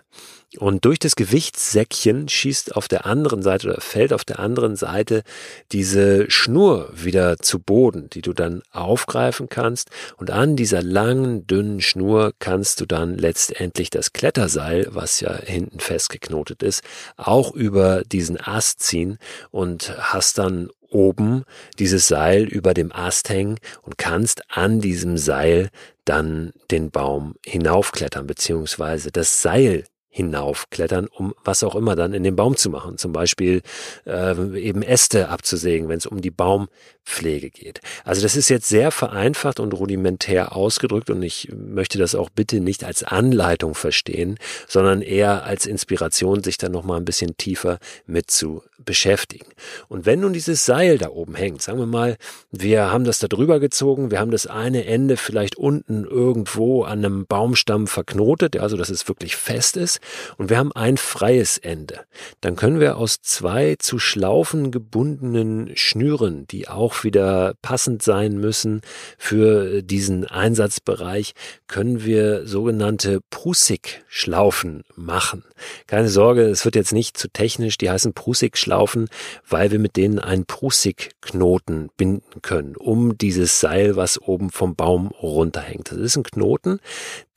Und 0.59 0.85
durch 0.85 0.99
das 0.99 1.15
Gewichtssäckchen 1.15 2.29
schießt 2.29 2.75
auf 2.75 2.89
der 2.89 3.07
anderen 3.07 3.41
Seite 3.41 3.69
oder 3.69 3.81
fällt 3.81 4.13
auf 4.13 4.25
der 4.25 4.41
anderen 4.41 4.75
Seite 4.75 5.23
diese 5.71 6.29
Schnur 6.29 6.91
wieder 6.93 7.39
zu 7.39 7.61
Boden, 7.61 8.11
die 8.11 8.21
du 8.21 8.33
dann 8.33 8.63
aufgreifen 8.73 9.49
kannst. 9.49 9.91
Und 10.17 10.33
an 10.33 10.57
dieser 10.57 10.83
langen, 10.83 11.47
dünnen 11.47 11.81
Schnur 11.81 12.33
kannst 12.41 12.81
du 12.81 12.87
dann 12.87 13.17
letztendlich 13.17 13.91
das 13.91 14.13
Kletterseil, 14.13 14.89
was 14.91 15.21
ja 15.21 15.37
hinten 15.37 15.79
festgeknotet 15.79 16.65
ist, 16.65 16.83
auch 17.17 17.55
über 17.55 18.03
diesen 18.03 18.41
Ast 18.41 18.81
ziehen 18.81 19.19
und 19.53 19.95
hast 19.99 20.39
dann 20.39 20.69
oben 20.89 21.45
dieses 21.79 22.09
Seil 22.09 22.45
über 22.45 22.75
dem 22.75 22.91
Ast 22.91 23.29
hängen 23.29 23.59
und 23.83 23.99
kannst 23.99 24.43
an 24.51 24.81
diesem 24.81 25.17
Seil 25.17 25.71
dann 26.05 26.53
den 26.73 26.91
Baum 26.91 27.37
hinaufklettern, 27.47 28.27
beziehungsweise 28.27 29.13
das 29.13 29.43
Seil 29.43 29.85
hinaufklettern, 30.13 31.07
um 31.07 31.35
was 31.45 31.63
auch 31.63 31.77
immer 31.77 31.95
dann 31.95 32.13
in 32.13 32.25
den 32.25 32.35
Baum 32.35 32.57
zu 32.57 32.69
machen. 32.69 32.99
Zum 32.99 33.13
Beispiel 33.13 33.63
äh, 34.07 34.35
eben 34.59 34.83
Äste 34.83 35.29
abzusägen, 35.29 35.89
wenn 35.89 35.99
es 35.99 36.07
um 36.07 36.21
die 36.21 36.33
Baumpflege 36.33 37.51
geht. 37.51 37.81
Also 38.05 38.21
das 38.21 38.35
ist 38.35 38.49
jetzt 38.49 38.69
sehr 38.69 38.91
vereinfacht 38.91 39.61
und 39.61 39.73
rudimentär 39.73 40.57
ausgedrückt 40.57 41.11
und 41.11 41.23
ich 41.23 41.49
möchte 41.57 41.97
das 41.97 42.17
auch 42.17 42.29
bitte 42.29 42.61
nicht 42.61 42.83
als 42.83 43.05
Anleitung 43.05 43.77
verstehen, 43.77 44.37
sondern 44.67 45.01
eher 45.01 45.45
als 45.45 45.65
Inspiration, 45.65 46.43
sich 46.43 46.59
dann 46.59 46.73
nochmal 46.73 46.99
ein 46.99 47.05
bisschen 47.05 47.37
tiefer 47.37 47.79
mit 48.07 48.33
zu 48.33 48.63
beschäftigen. 48.85 49.47
Und 49.89 50.07
wenn 50.07 50.21
nun 50.21 50.33
dieses 50.33 50.65
Seil 50.65 50.99
da 50.99 51.11
oben 51.11 51.35
hängt, 51.35 51.63
sagen 51.63 51.79
wir 51.79 51.87
mal, 51.87 52.17
wir 52.51 52.91
haben 52.91 53.05
das 53.05 53.19
da 53.19 53.29
drüber 53.29 53.61
gezogen, 53.61 54.11
wir 54.11 54.19
haben 54.19 54.31
das 54.31 54.47
eine 54.47 54.87
Ende 54.87 55.17
vielleicht 55.17 55.57
unten 55.57 56.05
irgendwo 56.05 56.83
an 56.83 57.05
einem 57.05 57.27
Baumstamm 57.27 57.87
verknotet, 57.87 58.57
also 58.57 58.77
dass 58.77 58.91
es 58.91 59.07
wirklich 59.07 59.37
fest 59.37 59.77
ist, 59.77 60.00
und 60.37 60.51
wir 60.51 60.59
haben 60.59 60.73
ein 60.73 60.97
freies 60.97 61.59
Ende, 61.59 62.01
dann 62.41 62.57
können 62.57 62.81
wir 62.81 62.97
aus 62.97 63.21
zwei 63.23 63.77
zu 63.79 63.99
Schlaufen 63.99 64.71
gebundenen 64.71 65.77
Schnüren, 65.77 66.47
die 66.49 66.69
auch 66.69 67.05
wieder 67.05 67.55
passend 67.63 68.03
sein 68.03 68.39
müssen 68.39 68.83
für 69.19 69.83
diesen 69.83 70.27
Einsatzbereich, 70.27 71.33
können 71.69 72.05
wir 72.05 72.47
sogenannte 72.47 73.21
Prusik-Schlaufen 73.31 74.85
machen. 74.95 75.45
Keine 75.87 76.09
Sorge, 76.09 76.43
es 76.43 76.65
wird 76.65 76.75
jetzt 76.75 76.93
nicht 76.93 77.17
zu 77.17 77.29
technisch, 77.29 77.79
die 77.79 77.91
heißen 77.91 78.15
Prusik-Schlaufen 78.15 78.81
laufen, 78.81 79.09
weil 79.49 79.71
wir 79.71 79.79
mit 79.79 79.97
denen 79.97 80.19
einen 80.19 80.47
Prusik-Knoten 80.47 81.91
binden 81.97 82.41
können, 82.41 82.77
um 82.77 83.19
dieses 83.19 83.61
Seil, 83.61 83.97
was 83.97 84.21
oben 84.21 84.51
vom 84.51 84.75
Baum 84.75 85.09
runterhängt. 85.09 85.93
Das 85.93 85.99
ist 85.99 86.17
ein 86.17 86.23
Knoten, 86.23 86.81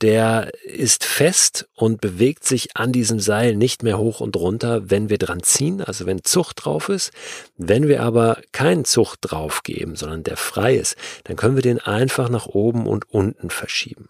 der 0.00 0.50
ist 0.64 1.04
fest 1.04 1.68
und 1.74 2.00
bewegt 2.00 2.44
sich 2.44 2.53
an 2.74 2.92
diesem 2.92 3.20
Seil 3.20 3.56
nicht 3.56 3.82
mehr 3.82 3.98
hoch 3.98 4.20
und 4.20 4.36
runter, 4.36 4.90
wenn 4.90 5.08
wir 5.08 5.18
dran 5.18 5.42
ziehen, 5.42 5.80
also 5.80 6.06
wenn 6.06 6.24
Zucht 6.24 6.64
drauf 6.64 6.88
ist. 6.88 7.12
Wenn 7.56 7.88
wir 7.88 8.02
aber 8.02 8.38
keinen 8.52 8.84
Zucht 8.84 9.20
drauf 9.22 9.62
geben, 9.62 9.96
sondern 9.96 10.22
der 10.22 10.36
frei 10.36 10.76
ist, 10.76 10.96
dann 11.24 11.36
können 11.36 11.56
wir 11.56 11.62
den 11.62 11.78
einfach 11.78 12.28
nach 12.28 12.46
oben 12.46 12.86
und 12.86 13.10
unten 13.10 13.50
verschieben. 13.50 14.08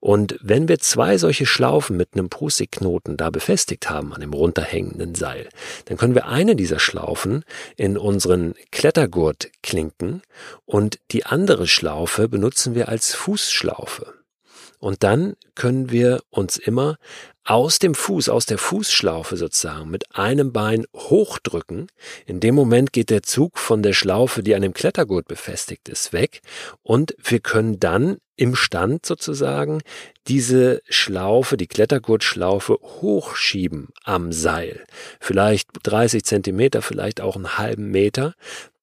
Und 0.00 0.38
wenn 0.42 0.68
wir 0.68 0.78
zwei 0.78 1.18
solche 1.18 1.46
Schlaufen 1.46 1.96
mit 1.96 2.10
einem 2.14 2.28
Prusik-Knoten 2.28 3.16
da 3.16 3.30
befestigt 3.30 3.90
haben 3.90 4.12
an 4.12 4.20
dem 4.20 4.32
runterhängenden 4.32 5.14
Seil, 5.14 5.48
dann 5.86 5.96
können 5.96 6.14
wir 6.14 6.26
eine 6.26 6.56
dieser 6.56 6.78
Schlaufen 6.78 7.44
in 7.76 7.96
unseren 7.96 8.54
Klettergurt 8.70 9.50
klinken 9.62 10.22
und 10.64 10.98
die 11.10 11.26
andere 11.26 11.66
Schlaufe 11.66 12.28
benutzen 12.28 12.74
wir 12.74 12.88
als 12.88 13.14
Fußschlaufe. 13.14 14.17
Und 14.78 15.02
dann 15.02 15.34
können 15.54 15.90
wir 15.90 16.20
uns 16.30 16.56
immer 16.56 16.96
aus 17.44 17.78
dem 17.78 17.94
Fuß, 17.94 18.28
aus 18.28 18.46
der 18.46 18.58
Fußschlaufe 18.58 19.36
sozusagen 19.36 19.90
mit 19.90 20.14
einem 20.14 20.52
Bein 20.52 20.84
hochdrücken. 20.94 21.86
In 22.26 22.40
dem 22.40 22.54
Moment 22.54 22.92
geht 22.92 23.10
der 23.10 23.22
Zug 23.22 23.58
von 23.58 23.82
der 23.82 23.94
Schlaufe, 23.94 24.42
die 24.42 24.54
an 24.54 24.62
dem 24.62 24.74
Klettergurt 24.74 25.26
befestigt 25.26 25.88
ist, 25.88 26.12
weg 26.12 26.42
und 26.82 27.16
wir 27.22 27.40
können 27.40 27.80
dann 27.80 28.18
im 28.36 28.54
Stand 28.54 29.04
sozusagen 29.04 29.80
diese 30.28 30.80
Schlaufe, 30.88 31.56
die 31.56 31.66
Klettergurtschlaufe 31.66 32.78
hochschieben 32.82 33.88
am 34.04 34.30
Seil. 34.30 34.84
Vielleicht 35.18 35.68
30 35.82 36.24
Zentimeter, 36.24 36.82
vielleicht 36.82 37.20
auch 37.20 37.34
einen 37.34 37.58
halben 37.58 37.90
Meter. 37.90 38.34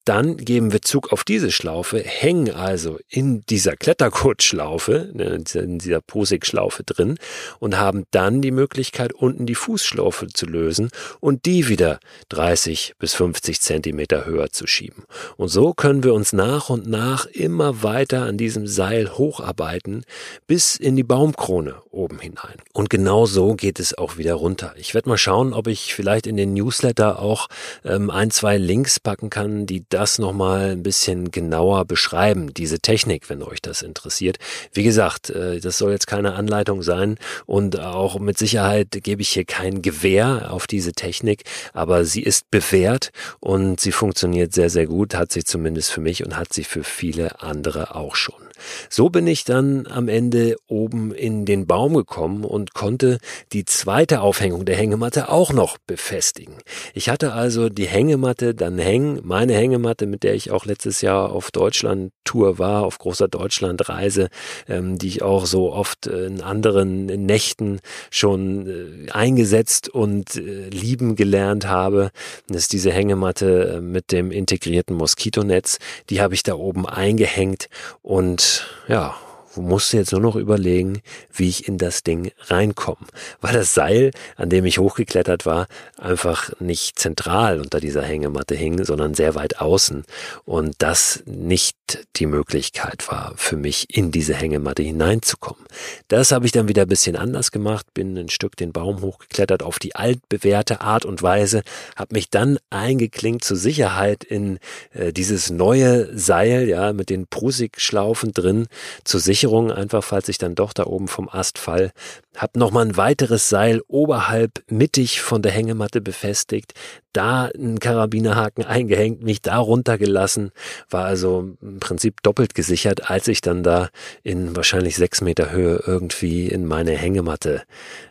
Dann 0.06 0.38
geben 0.38 0.72
wir 0.72 0.84
Zug 0.84 1.12
auf 1.12 1.24
diese 1.24 1.52
Schlaufe, 1.52 2.00
hängen 2.00 2.52
also 2.52 3.00
in 3.10 3.42
dieser 3.42 3.76
Klettergurtschlaufe, 3.76 5.10
ne, 5.14 5.44
in 5.54 5.80
dieser 5.80 6.00
Posig-Schlaufe 6.00 6.84
drin 6.84 7.18
und 7.60 7.78
haben 7.78 8.06
dann 8.12 8.42
die 8.42 8.52
Möglichkeit, 8.52 9.14
unten 9.14 9.48
die 9.48 9.56
Fußschlaufe 9.56 10.28
zu 10.28 10.46
lösen 10.46 10.90
und 11.20 11.46
die 11.46 11.68
wieder 11.68 12.00
30 12.30 12.94
bis 13.00 13.16
50 13.16 13.60
Zentimeter 13.60 14.26
höher 14.26 14.52
zu 14.52 14.68
schieben. 14.68 15.06
Und 15.38 15.48
so 15.48 15.74
können 15.74 16.04
wir 16.04 16.14
uns 16.14 16.34
nach 16.34 16.70
und 16.70 16.88
nach 16.88 17.26
immer 17.26 17.82
weiter 17.82 18.24
an 18.24 18.38
diesem 18.38 18.68
Seil 18.68 19.18
hocharbeiten 19.18 20.06
bis 20.46 20.76
in 20.76 20.96
die 20.96 21.04
Baumkrone 21.04 21.82
oben 21.90 22.20
hinein. 22.20 22.58
Und 22.74 22.90
genau 22.90 23.26
so 23.26 23.56
geht 23.56 23.80
es 23.80 23.98
auch 23.98 24.18
wieder 24.18 24.36
runter. 24.36 24.74
Ich 24.78 24.94
werde 24.94 25.10
mal 25.10 25.18
schauen, 25.18 25.54
ob 25.54 25.68
ich 25.68 25.96
vielleicht 25.96 26.28
in 26.28 26.38
den 26.38 26.54
Newsletter 26.54 27.20
auch 27.20 27.48
ähm, 27.84 28.12
ein, 28.12 28.30
zwei 28.30 28.58
Links 28.58 29.00
packen 29.00 29.30
kann, 29.30 29.66
die 29.66 29.84
das 29.96 30.20
nochmal 30.20 30.72
ein 30.72 30.84
bisschen 30.84 31.32
genauer 31.32 31.86
beschreiben, 31.86 32.54
diese 32.54 32.80
Technik, 32.80 33.30
wenn 33.30 33.42
euch 33.42 33.62
das 33.62 33.82
interessiert. 33.82 34.38
Wie 34.74 34.84
gesagt, 34.84 35.30
äh, 35.30 35.62
das 35.62 35.78
soll 35.78 35.94
jetzt 35.94 36.06
keine 36.06 36.34
Anleitung 36.34 36.84
sein 36.84 37.18
und 37.46 37.80
auch 37.80 38.20
mit 38.20 38.38
Sicherheit 38.38 38.90
gebe 38.92 39.22
ich 39.22 39.30
hier 39.30 39.46
kein 39.46 39.82
Gewehr 39.82 40.52
auf 40.52 40.68
diese 40.68 40.92
Technik, 40.92 41.44
aber 41.72 42.04
sie 42.04 42.22
ist 42.22 42.52
bewährt 42.52 43.12
und 43.40 43.80
sie 43.80 43.94
funktioniert 43.94 44.54
sehr, 44.54 44.70
sehr 44.70 44.86
gut, 44.86 45.16
hat 45.16 45.32
sie 45.32 45.46
zumindest 45.46 45.92
für 45.92 46.02
mich 46.02 46.26
und 46.26 46.36
hat 46.36 46.52
sie 46.52 46.66
für 46.66 46.84
viele 46.84 47.42
andere 47.42 47.96
auch 47.96 48.16
schon. 48.16 48.45
So 48.90 49.10
bin 49.10 49.28
ich 49.28 49.44
dann 49.44 49.88
am 49.88 50.08
Ende 50.08 50.56
oben 50.68 51.14
in 51.14 51.46
den 51.46 51.68
Baum 51.68 51.94
gekommen 51.94 52.44
und 52.44 52.74
konnte 52.74 53.20
die 53.54 53.66
zweite 53.66 54.22
Aufhängung 54.22 54.66
der 54.66 54.76
Hängematte 54.76 55.30
auch 55.30 55.54
noch 55.54 55.78
befestigen. 55.78 56.56
Ich 56.94 57.10
hatte 57.10 57.34
also 57.34 57.70
die 57.70 57.88
Hängematte 57.88 58.56
dann 58.56 58.78
hängen, 58.78 59.20
meine 59.24 59.54
Hängematte, 59.54 60.06
mit 60.06 60.24
der 60.24 60.36
ich 60.36 60.52
auch 60.52 60.66
letztes 60.66 61.02
Jahr 61.02 61.32
auf 61.32 61.52
Deutschland-Tour 61.52 62.60
war, 62.60 62.84
auf 62.84 62.98
großer 62.98 63.28
Deutschland-Reise, 63.28 64.30
ähm, 64.68 64.98
die 64.98 65.08
ich 65.08 65.22
auch 65.22 65.46
so 65.46 65.74
oft 65.74 66.08
in 66.08 66.42
anderen 66.42 67.06
Nächten 67.06 67.80
schon 68.12 68.68
äh, 69.08 69.12
eingesetzt 69.12 69.90
und 69.90 70.36
äh, 70.36 70.70
lieben 70.70 71.16
gelernt 71.16 71.68
habe. 71.68 72.12
Das 72.48 72.58
ist 72.58 72.74
diese 72.74 72.92
Hängematte 72.92 73.76
äh, 73.76 73.82
mit 73.82 74.12
dem 74.12 74.32
integrierten 74.32 74.96
Moskitonetz. 74.96 75.80
Die 76.10 76.22
habe 76.22 76.34
ich 76.34 76.44
da 76.44 76.56
oben 76.56 76.86
eingehängt 76.86 77.70
und 78.02 78.55
ja, 78.88 79.16
musste 79.62 79.98
jetzt 79.98 80.12
nur 80.12 80.22
noch 80.22 80.36
überlegen, 80.36 81.02
wie 81.34 81.50
ich 81.50 81.68
in 81.68 81.78
das 81.78 82.04
Ding 82.04 82.32
reinkomme, 82.48 83.08
weil 83.42 83.54
das 83.54 83.74
Seil, 83.74 84.12
an 84.36 84.50
dem 84.50 84.66
ich 84.66 84.80
hochgeklettert 84.80 85.46
war, 85.46 85.68
einfach 85.98 86.52
nicht 86.60 87.00
zentral 87.00 87.60
unter 87.60 87.80
dieser 87.80 88.04
Hängematte 88.04 88.56
hing, 88.56 88.84
sondern 88.84 89.14
sehr 89.14 89.36
weit 89.36 89.60
außen. 89.60 90.04
Und 90.46 90.76
das 90.80 91.24
nicht 91.26 91.78
die 92.16 92.26
Möglichkeit 92.26 93.10
war 93.10 93.34
für 93.36 93.58
mich 93.58 93.96
in 93.96 94.12
diese 94.12 94.34
Hängematte 94.34 94.84
hineinzukommen. 94.84 95.64
Das 96.08 96.32
habe 96.32 96.46
ich 96.46 96.52
dann 96.52 96.68
wieder 96.68 96.84
ein 96.84 96.88
bisschen 96.88 97.16
anders 97.16 97.52
gemacht, 97.52 97.94
bin 97.94 98.18
ein 98.18 98.30
Stück 98.30 98.56
den 98.56 98.72
Baum 98.72 99.02
hochgeklettert 99.02 99.64
auf 99.64 99.80
die 99.80 99.96
altbewährte 99.96 100.82
Art 100.82 101.06
und 101.06 101.22
Weise, 101.22 101.62
habe 101.96 102.16
mich 102.16 102.30
dann 102.30 102.58
eingeklinkt 102.70 103.44
zur 103.44 103.58
Sicherheit 103.58 104.24
in 104.24 104.60
äh, 104.94 105.14
dieses 105.14 105.50
neue 105.50 106.18
Seil, 106.18 106.68
ja, 106.68 106.94
mit 106.94 107.10
den 107.10 107.28
Prusik-Schlaufen 107.28 108.32
drin, 108.32 108.68
zur 109.04 109.20
Sicherung 109.20 109.72
einfach, 109.72 110.04
falls 110.04 110.30
ich 110.30 110.38
dann 110.38 110.56
doch 110.56 110.74
da 110.74 110.86
oben 110.86 111.08
vom 111.08 111.30
Ast 111.30 111.58
fall. 111.58 111.92
Hab 112.36 112.58
nochmal 112.58 112.86
ein 112.86 112.98
weiteres 112.98 113.50
Seil 113.50 113.82
oberhalb 113.88 114.64
mittig 114.70 115.22
von 115.22 115.42
der 115.42 115.52
Hängematte 115.52 116.02
befestigt, 116.02 116.74
da 117.16 117.46
einen 117.46 117.80
Karabinerhaken 117.80 118.66
eingehängt, 118.66 119.24
mich 119.24 119.42
da 119.42 119.58
runtergelassen, 119.58 120.52
war 120.90 121.06
also 121.06 121.50
im 121.62 121.80
Prinzip 121.80 122.22
doppelt 122.24 122.56
gesichert, 122.56 123.10
als 123.10 123.28
ich 123.28 123.42
dann 123.42 123.64
da 123.64 123.90
in 124.24 124.56
wahrscheinlich 124.56 124.96
sechs 124.96 125.22
Meter 125.22 125.52
Höhe 125.52 125.82
irgendwie 125.86 126.48
in 126.48 126.66
meine 126.66 126.92
Hängematte 126.92 127.64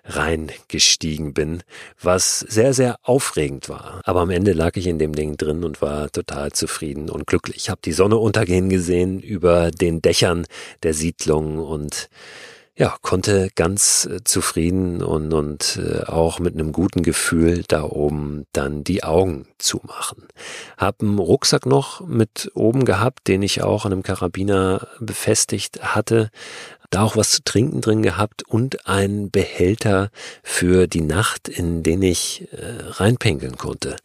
reingestiegen 0.05 1.35
bin, 1.35 1.63
was 2.01 2.41
sehr, 2.41 2.75
sehr 2.75 2.97
aufregend 3.03 3.69
war. 3.69 4.01
Aber 4.05 4.21
am 4.21 4.31
Ende 4.31 4.53
lag 4.53 4.77
ich 4.77 4.87
in 4.87 4.99
dem 4.99 5.15
Ding 5.15 5.37
drin 5.37 5.65
und 5.65 5.83
war 5.83 6.11
total 6.11 6.53
zufrieden 6.53 7.11
und 7.11 7.27
glücklich. 7.27 7.57
Ich 7.57 7.71
habe 7.71 7.81
die 7.85 7.93
Sonne 7.93 8.17
untergehen 8.17 8.69
gesehen 8.69 9.21
über 9.21 9.71
den 9.71 10.03
Dächern 10.03 10.47
der 10.83 10.95
Siedlung 10.95 11.59
und 11.59 12.09
ja, 12.77 12.97
konnte 13.03 13.51
ganz 13.55 14.09
äh, 14.11 14.25
zufrieden 14.25 15.03
und, 15.03 15.33
und 15.33 15.79
äh, 15.81 16.05
auch 16.05 16.41
mit 16.41 16.55
einem 16.55 16.73
guten 16.73 17.03
Gefühl 17.03 17.63
da 17.69 17.85
oben 17.85 18.47
dann 18.53 18.83
die 18.83 19.05
Augen 19.05 19.47
zumachen. 19.59 20.27
Hab 20.77 21.01
einen 21.01 21.19
Rucksack 21.19 21.67
noch 21.67 22.01
mit 22.01 22.51
oben 22.55 22.85
gehabt, 22.85 23.29
den 23.29 23.43
ich 23.43 23.63
auch 23.63 23.85
an 23.85 23.93
einem 23.93 24.03
Karabiner 24.03 24.89
befestigt 24.99 25.83
hatte. 25.95 26.31
Da 26.91 27.03
auch 27.03 27.17
was 27.17 27.31
zu 27.31 27.45
trinken 27.45 27.81
drin 27.81 28.03
gehabt 28.03 28.43
und 28.43 28.87
einen 28.87 29.31
Behälter 29.31 30.11
für 30.43 30.89
die 30.89 31.01
Nacht, 31.01 31.49
in 31.49 31.85
den 31.85 32.03
ich 32.03 32.49
äh, 32.53 32.91
reinpinkeln 32.91 33.57
konnte. 33.57 33.97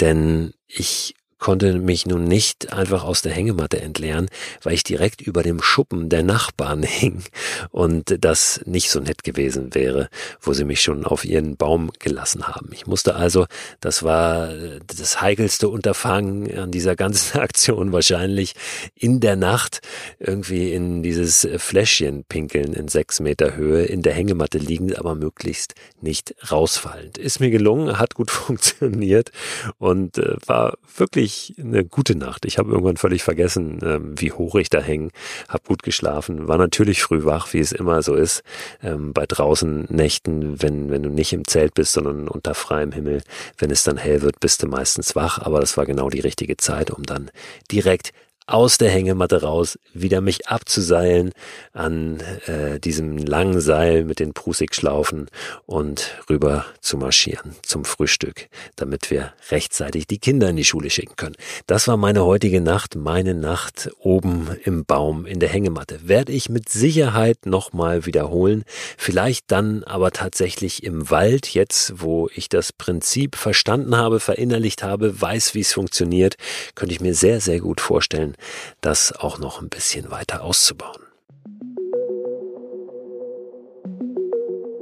Denn 0.00 0.52
ich 0.66 1.14
konnte 1.38 1.74
mich 1.74 2.06
nun 2.06 2.24
nicht 2.24 2.72
einfach 2.72 3.04
aus 3.04 3.22
der 3.22 3.32
Hängematte 3.32 3.80
entleeren, 3.80 4.28
weil 4.62 4.74
ich 4.74 4.84
direkt 4.84 5.20
über 5.20 5.42
dem 5.42 5.60
Schuppen 5.60 6.08
der 6.08 6.22
Nachbarn 6.22 6.82
hing 6.82 7.24
und 7.70 8.24
das 8.24 8.60
nicht 8.64 8.90
so 8.90 9.00
nett 9.00 9.22
gewesen 9.24 9.74
wäre, 9.74 10.08
wo 10.40 10.52
sie 10.52 10.64
mich 10.64 10.80
schon 10.80 11.04
auf 11.04 11.24
ihren 11.24 11.56
Baum 11.56 11.90
gelassen 11.98 12.48
haben. 12.48 12.70
Ich 12.72 12.86
musste 12.86 13.16
also, 13.16 13.46
das 13.80 14.02
war 14.02 14.48
das 14.86 15.20
heikelste 15.20 15.68
Unterfangen 15.68 16.56
an 16.58 16.70
dieser 16.70 16.96
ganzen 16.96 17.38
Aktion 17.46 17.92
wahrscheinlich, 17.92 18.54
in 18.94 19.20
der 19.20 19.36
Nacht 19.36 19.80
irgendwie 20.18 20.72
in 20.72 21.02
dieses 21.02 21.46
Fläschchen 21.58 22.24
pinkeln 22.24 22.72
in 22.72 22.88
sechs 22.88 23.20
Meter 23.20 23.56
Höhe, 23.56 23.84
in 23.84 24.02
der 24.02 24.14
Hängematte 24.14 24.58
liegend, 24.58 24.98
aber 24.98 25.14
möglichst 25.14 25.74
nicht 26.00 26.34
rausfallend. 26.50 27.18
Ist 27.18 27.40
mir 27.40 27.50
gelungen, 27.50 27.98
hat 27.98 28.14
gut 28.14 28.30
funktioniert 28.46 29.30
und 29.78 30.18
äh, 30.18 30.36
war 30.46 30.78
wirklich 30.96 31.25
wirklich 31.26 31.54
eine 31.58 31.84
gute 31.84 32.16
Nacht. 32.16 32.44
Ich 32.44 32.58
habe 32.58 32.70
irgendwann 32.70 32.96
völlig 32.96 33.22
vergessen, 33.22 33.80
ähm, 33.82 34.14
wie 34.16 34.30
hoch 34.30 34.54
ich 34.54 34.70
da 34.70 34.80
hänge, 34.80 35.10
habe 35.48 35.64
gut 35.66 35.82
geschlafen, 35.82 36.46
war 36.46 36.58
natürlich 36.58 37.02
früh 37.02 37.24
wach, 37.24 37.52
wie 37.52 37.58
es 37.58 37.72
immer 37.72 38.02
so 38.02 38.14
ist, 38.14 38.42
ähm, 38.82 39.12
bei 39.12 39.26
draußen 39.26 39.86
Nächten, 39.88 40.62
wenn, 40.62 40.90
wenn 40.90 41.02
du 41.02 41.10
nicht 41.10 41.32
im 41.32 41.46
Zelt 41.46 41.74
bist, 41.74 41.92
sondern 41.94 42.28
unter 42.28 42.54
freiem 42.54 42.92
Himmel, 42.92 43.22
wenn 43.58 43.70
es 43.70 43.82
dann 43.82 43.96
hell 43.96 44.22
wird, 44.22 44.38
bist 44.40 44.62
du 44.62 44.68
meistens 44.68 45.16
wach, 45.16 45.38
aber 45.38 45.60
das 45.60 45.76
war 45.76 45.84
genau 45.84 46.10
die 46.10 46.20
richtige 46.20 46.56
Zeit, 46.56 46.90
um 46.90 47.02
dann 47.02 47.30
direkt 47.72 48.12
aus 48.46 48.78
der 48.78 48.90
Hängematte 48.90 49.42
raus, 49.42 49.78
wieder 49.92 50.20
mich 50.20 50.46
abzuseilen 50.46 51.32
an 51.72 52.20
äh, 52.46 52.78
diesem 52.78 53.18
langen 53.18 53.60
Seil 53.60 54.04
mit 54.04 54.20
den 54.20 54.34
Prusik-Schlaufen 54.34 55.26
und 55.66 56.16
rüber 56.30 56.64
zu 56.80 56.96
marschieren 56.96 57.56
zum 57.62 57.84
Frühstück, 57.84 58.48
damit 58.76 59.10
wir 59.10 59.32
rechtzeitig 59.50 60.06
die 60.06 60.18
Kinder 60.18 60.48
in 60.48 60.56
die 60.56 60.64
Schule 60.64 60.90
schicken 60.90 61.16
können. 61.16 61.34
Das 61.66 61.88
war 61.88 61.96
meine 61.96 62.24
heutige 62.24 62.60
Nacht, 62.60 62.94
meine 62.94 63.34
Nacht 63.34 63.90
oben 63.98 64.48
im 64.62 64.84
Baum 64.84 65.26
in 65.26 65.40
der 65.40 65.48
Hängematte. 65.48 66.08
Werde 66.08 66.32
ich 66.32 66.48
mit 66.48 66.68
Sicherheit 66.68 67.46
nochmal 67.46 68.06
wiederholen, 68.06 68.62
vielleicht 68.96 69.50
dann 69.50 69.82
aber 69.82 70.12
tatsächlich 70.12 70.84
im 70.84 71.10
Wald, 71.10 71.48
jetzt 71.48 71.94
wo 71.96 72.28
ich 72.32 72.48
das 72.48 72.72
Prinzip 72.72 73.34
verstanden 73.34 73.96
habe, 73.96 74.20
verinnerlicht 74.20 74.84
habe, 74.84 75.20
weiß, 75.20 75.54
wie 75.54 75.60
es 75.60 75.72
funktioniert, 75.72 76.36
könnte 76.76 76.94
ich 76.94 77.00
mir 77.00 77.14
sehr, 77.14 77.40
sehr 77.40 77.58
gut 77.58 77.80
vorstellen, 77.80 78.35
das 78.80 79.12
auch 79.12 79.38
noch 79.38 79.60
ein 79.60 79.68
bisschen 79.68 80.10
weiter 80.10 80.42
auszubauen. 80.42 81.02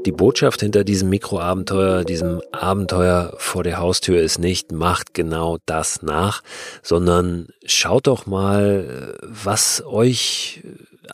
Die 0.06 0.12
Botschaft 0.12 0.60
hinter 0.60 0.84
diesem 0.84 1.08
Mikroabenteuer, 1.08 2.04
diesem 2.04 2.42
Abenteuer 2.52 3.34
vor 3.38 3.64
der 3.64 3.78
Haustür 3.78 4.20
ist 4.20 4.38
nicht, 4.38 4.70
macht 4.70 5.14
genau 5.14 5.56
das 5.64 6.02
nach, 6.02 6.42
sondern 6.82 7.48
schaut 7.64 8.06
doch 8.06 8.26
mal, 8.26 9.16
was 9.22 9.82
euch 9.86 10.62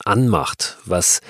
anmacht, 0.05 0.79
was 0.85 1.21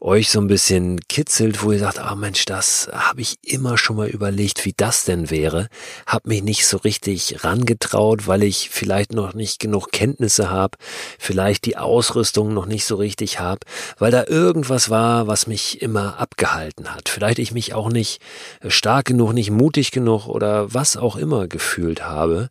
euch 0.00 0.30
so 0.30 0.40
ein 0.40 0.46
bisschen 0.46 1.00
kitzelt, 1.08 1.62
wo 1.62 1.72
ihr 1.72 1.78
sagt, 1.78 1.98
ah 1.98 2.12
oh 2.12 2.16
Mensch, 2.16 2.44
das 2.44 2.88
habe 2.92 3.20
ich 3.20 3.38
immer 3.42 3.78
schon 3.78 3.96
mal 3.96 4.08
überlegt, 4.08 4.64
wie 4.64 4.74
das 4.76 5.04
denn 5.04 5.30
wäre, 5.30 5.68
hab 6.06 6.26
mich 6.26 6.42
nicht 6.42 6.66
so 6.66 6.78
richtig 6.78 7.44
rangetraut, 7.44 8.26
weil 8.26 8.42
ich 8.42 8.70
vielleicht 8.70 9.12
noch 9.12 9.34
nicht 9.34 9.58
genug 9.60 9.92
Kenntnisse 9.92 10.50
habe, 10.50 10.78
vielleicht 11.18 11.64
die 11.66 11.76
Ausrüstung 11.76 12.54
noch 12.54 12.66
nicht 12.66 12.84
so 12.84 12.96
richtig 12.96 13.40
habe, 13.40 13.60
weil 13.98 14.10
da 14.10 14.24
irgendwas 14.26 14.90
war, 14.90 15.26
was 15.26 15.46
mich 15.46 15.82
immer 15.82 16.18
abgehalten 16.18 16.94
hat. 16.94 17.08
Vielleicht 17.08 17.38
ich 17.38 17.52
mich 17.52 17.74
auch 17.74 17.88
nicht 17.88 18.20
stark 18.66 19.06
genug, 19.06 19.32
nicht 19.32 19.50
mutig 19.50 19.90
genug 19.90 20.26
oder 20.26 20.72
was 20.74 20.96
auch 20.96 21.16
immer 21.16 21.46
gefühlt 21.46 22.04
habe, 22.04 22.48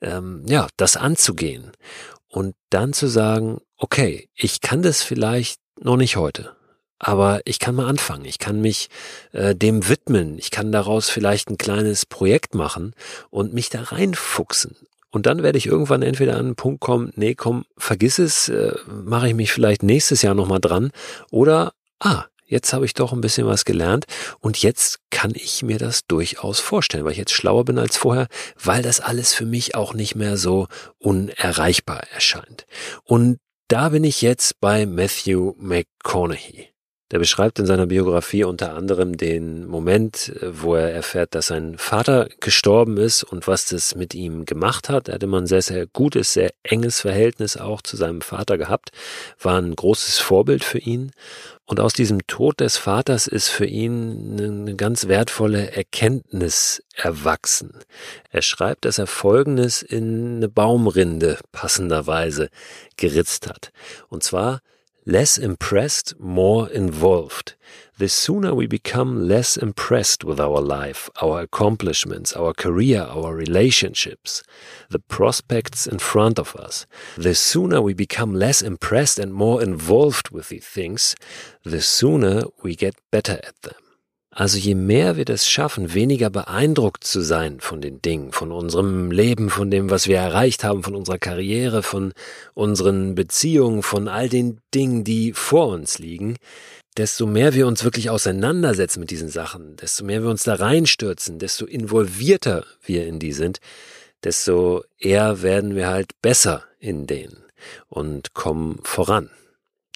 ähm, 0.00 0.44
ja, 0.46 0.68
das 0.76 0.96
anzugehen 0.96 1.72
und 2.28 2.54
dann 2.70 2.92
zu 2.92 3.08
sagen, 3.08 3.60
okay, 3.80 4.28
ich 4.34 4.60
kann 4.60 4.82
das 4.82 5.02
vielleicht 5.02 5.58
noch 5.80 5.96
nicht 5.96 6.16
heute, 6.16 6.54
aber 6.98 7.40
ich 7.46 7.58
kann 7.58 7.74
mal 7.74 7.88
anfangen, 7.88 8.26
ich 8.26 8.38
kann 8.38 8.60
mich 8.60 8.90
äh, 9.32 9.56
dem 9.56 9.88
widmen, 9.88 10.38
ich 10.38 10.50
kann 10.50 10.70
daraus 10.70 11.08
vielleicht 11.08 11.50
ein 11.50 11.58
kleines 11.58 12.06
Projekt 12.06 12.54
machen 12.54 12.94
und 13.30 13.54
mich 13.54 13.70
da 13.70 13.82
reinfuchsen. 13.82 14.76
Und 15.10 15.26
dann 15.26 15.42
werde 15.42 15.58
ich 15.58 15.66
irgendwann 15.66 16.02
entweder 16.02 16.34
an 16.34 16.46
einen 16.46 16.54
Punkt 16.54 16.80
kommen, 16.80 17.10
nee, 17.16 17.34
komm, 17.34 17.64
vergiss 17.76 18.20
es, 18.20 18.48
äh, 18.48 18.74
mache 18.86 19.28
ich 19.28 19.34
mich 19.34 19.50
vielleicht 19.50 19.82
nächstes 19.82 20.22
Jahr 20.22 20.34
nochmal 20.34 20.60
dran. 20.60 20.92
Oder, 21.32 21.72
ah, 21.98 22.26
jetzt 22.46 22.72
habe 22.72 22.84
ich 22.84 22.94
doch 22.94 23.12
ein 23.12 23.20
bisschen 23.20 23.46
was 23.46 23.64
gelernt 23.64 24.04
und 24.40 24.58
jetzt 24.58 25.00
kann 25.10 25.32
ich 25.34 25.62
mir 25.62 25.78
das 25.78 26.06
durchaus 26.06 26.60
vorstellen, 26.60 27.04
weil 27.04 27.12
ich 27.12 27.18
jetzt 27.18 27.32
schlauer 27.32 27.64
bin 27.64 27.78
als 27.78 27.96
vorher, 27.96 28.28
weil 28.62 28.82
das 28.82 29.00
alles 29.00 29.34
für 29.34 29.46
mich 29.46 29.74
auch 29.74 29.94
nicht 29.94 30.14
mehr 30.14 30.36
so 30.36 30.68
unerreichbar 30.98 32.02
erscheint. 32.12 32.66
Und 33.04 33.38
da 33.70 33.90
bin 33.90 34.02
ich 34.02 34.20
jetzt 34.20 34.60
bei 34.60 34.84
Matthew 34.84 35.54
McConaughey. 35.56 36.70
Der 37.12 37.20
beschreibt 37.20 37.60
in 37.60 37.66
seiner 37.66 37.86
Biografie 37.86 38.42
unter 38.42 38.74
anderem 38.74 39.16
den 39.16 39.64
Moment, 39.66 40.32
wo 40.42 40.74
er 40.74 40.92
erfährt, 40.92 41.36
dass 41.36 41.48
sein 41.48 41.78
Vater 41.78 42.28
gestorben 42.40 42.96
ist 42.96 43.22
und 43.22 43.46
was 43.46 43.66
das 43.66 43.94
mit 43.94 44.12
ihm 44.12 44.44
gemacht 44.44 44.88
hat. 44.88 45.08
Er 45.08 45.14
hatte 45.14 45.26
immer 45.26 45.40
ein 45.40 45.46
sehr, 45.46 45.62
sehr 45.62 45.86
gutes, 45.86 46.32
sehr 46.32 46.50
enges 46.64 47.00
Verhältnis 47.00 47.56
auch 47.56 47.80
zu 47.80 47.96
seinem 47.96 48.22
Vater 48.22 48.58
gehabt, 48.58 48.90
war 49.40 49.60
ein 49.60 49.74
großes 49.74 50.18
Vorbild 50.18 50.64
für 50.64 50.78
ihn. 50.78 51.12
Und 51.70 51.78
aus 51.78 51.92
diesem 51.92 52.26
Tod 52.26 52.58
des 52.58 52.78
Vaters 52.78 53.28
ist 53.28 53.46
für 53.46 53.64
ihn 53.64 54.40
eine 54.40 54.74
ganz 54.74 55.06
wertvolle 55.06 55.70
Erkenntnis 55.70 56.82
erwachsen. 56.96 57.78
Er 58.28 58.42
schreibt, 58.42 58.84
dass 58.84 58.98
er 58.98 59.06
Folgendes 59.06 59.80
in 59.80 60.38
eine 60.38 60.48
Baumrinde 60.48 61.38
passenderweise 61.52 62.48
geritzt 62.96 63.46
hat. 63.46 63.70
Und 64.08 64.24
zwar, 64.24 64.62
less 65.06 65.38
impressed, 65.38 66.18
more 66.18 66.68
involved. 66.70 67.54
The 67.98 68.08
sooner 68.08 68.54
we 68.54 68.66
become 68.66 69.28
less 69.28 69.56
impressed 69.56 70.24
with 70.24 70.40
our 70.40 70.60
life, 70.60 71.10
our 71.20 71.42
accomplishments, 71.42 72.32
our 72.32 72.54
career, 72.54 73.02
our 73.02 73.34
relationships, 73.34 74.42
the 74.88 74.98
prospects 74.98 75.86
in 75.86 75.98
front 75.98 76.38
of 76.38 76.56
us, 76.56 76.86
the 77.16 77.34
sooner 77.34 77.82
we 77.82 77.92
become 77.92 78.34
less 78.34 78.62
impressed 78.62 79.18
and 79.18 79.34
more 79.34 79.62
involved 79.62 80.30
with 80.30 80.48
these 80.48 80.66
things, 80.66 81.14
the 81.64 81.82
sooner 81.82 82.44
we 82.62 82.74
get 82.74 82.94
better 83.10 83.40
at 83.42 83.60
them. 83.62 83.89
Also 84.32 84.58
je 84.58 84.76
mehr 84.76 85.16
wir 85.16 85.24
das 85.24 85.48
schaffen, 85.48 85.92
weniger 85.92 86.30
beeindruckt 86.30 87.02
zu 87.02 87.20
sein 87.20 87.58
von 87.58 87.80
den 87.80 88.00
Dingen, 88.00 88.30
von 88.30 88.52
unserem 88.52 89.10
Leben, 89.10 89.50
von 89.50 89.72
dem, 89.72 89.90
was 89.90 90.06
wir 90.06 90.18
erreicht 90.18 90.62
haben, 90.62 90.84
von 90.84 90.94
unserer 90.94 91.18
Karriere, 91.18 91.82
von 91.82 92.12
unseren 92.54 93.16
Beziehungen, 93.16 93.82
von 93.82 94.06
all 94.06 94.28
den 94.28 94.60
Dingen, 94.72 95.02
die 95.02 95.32
vor 95.32 95.66
uns 95.68 95.98
liegen, 95.98 96.36
desto 96.96 97.26
mehr 97.26 97.54
wir 97.54 97.66
uns 97.66 97.82
wirklich 97.82 98.08
auseinandersetzen 98.08 99.00
mit 99.00 99.10
diesen 99.10 99.28
Sachen, 99.30 99.74
desto 99.76 100.04
mehr 100.04 100.22
wir 100.22 100.30
uns 100.30 100.44
da 100.44 100.54
reinstürzen, 100.54 101.40
desto 101.40 101.66
involvierter 101.66 102.64
wir 102.84 103.08
in 103.08 103.18
die 103.18 103.32
sind, 103.32 103.58
desto 104.22 104.84
eher 104.98 105.42
werden 105.42 105.74
wir 105.74 105.88
halt 105.88 106.20
besser 106.22 106.64
in 106.78 107.08
denen 107.08 107.44
und 107.88 108.32
kommen 108.34 108.78
voran. 108.84 109.30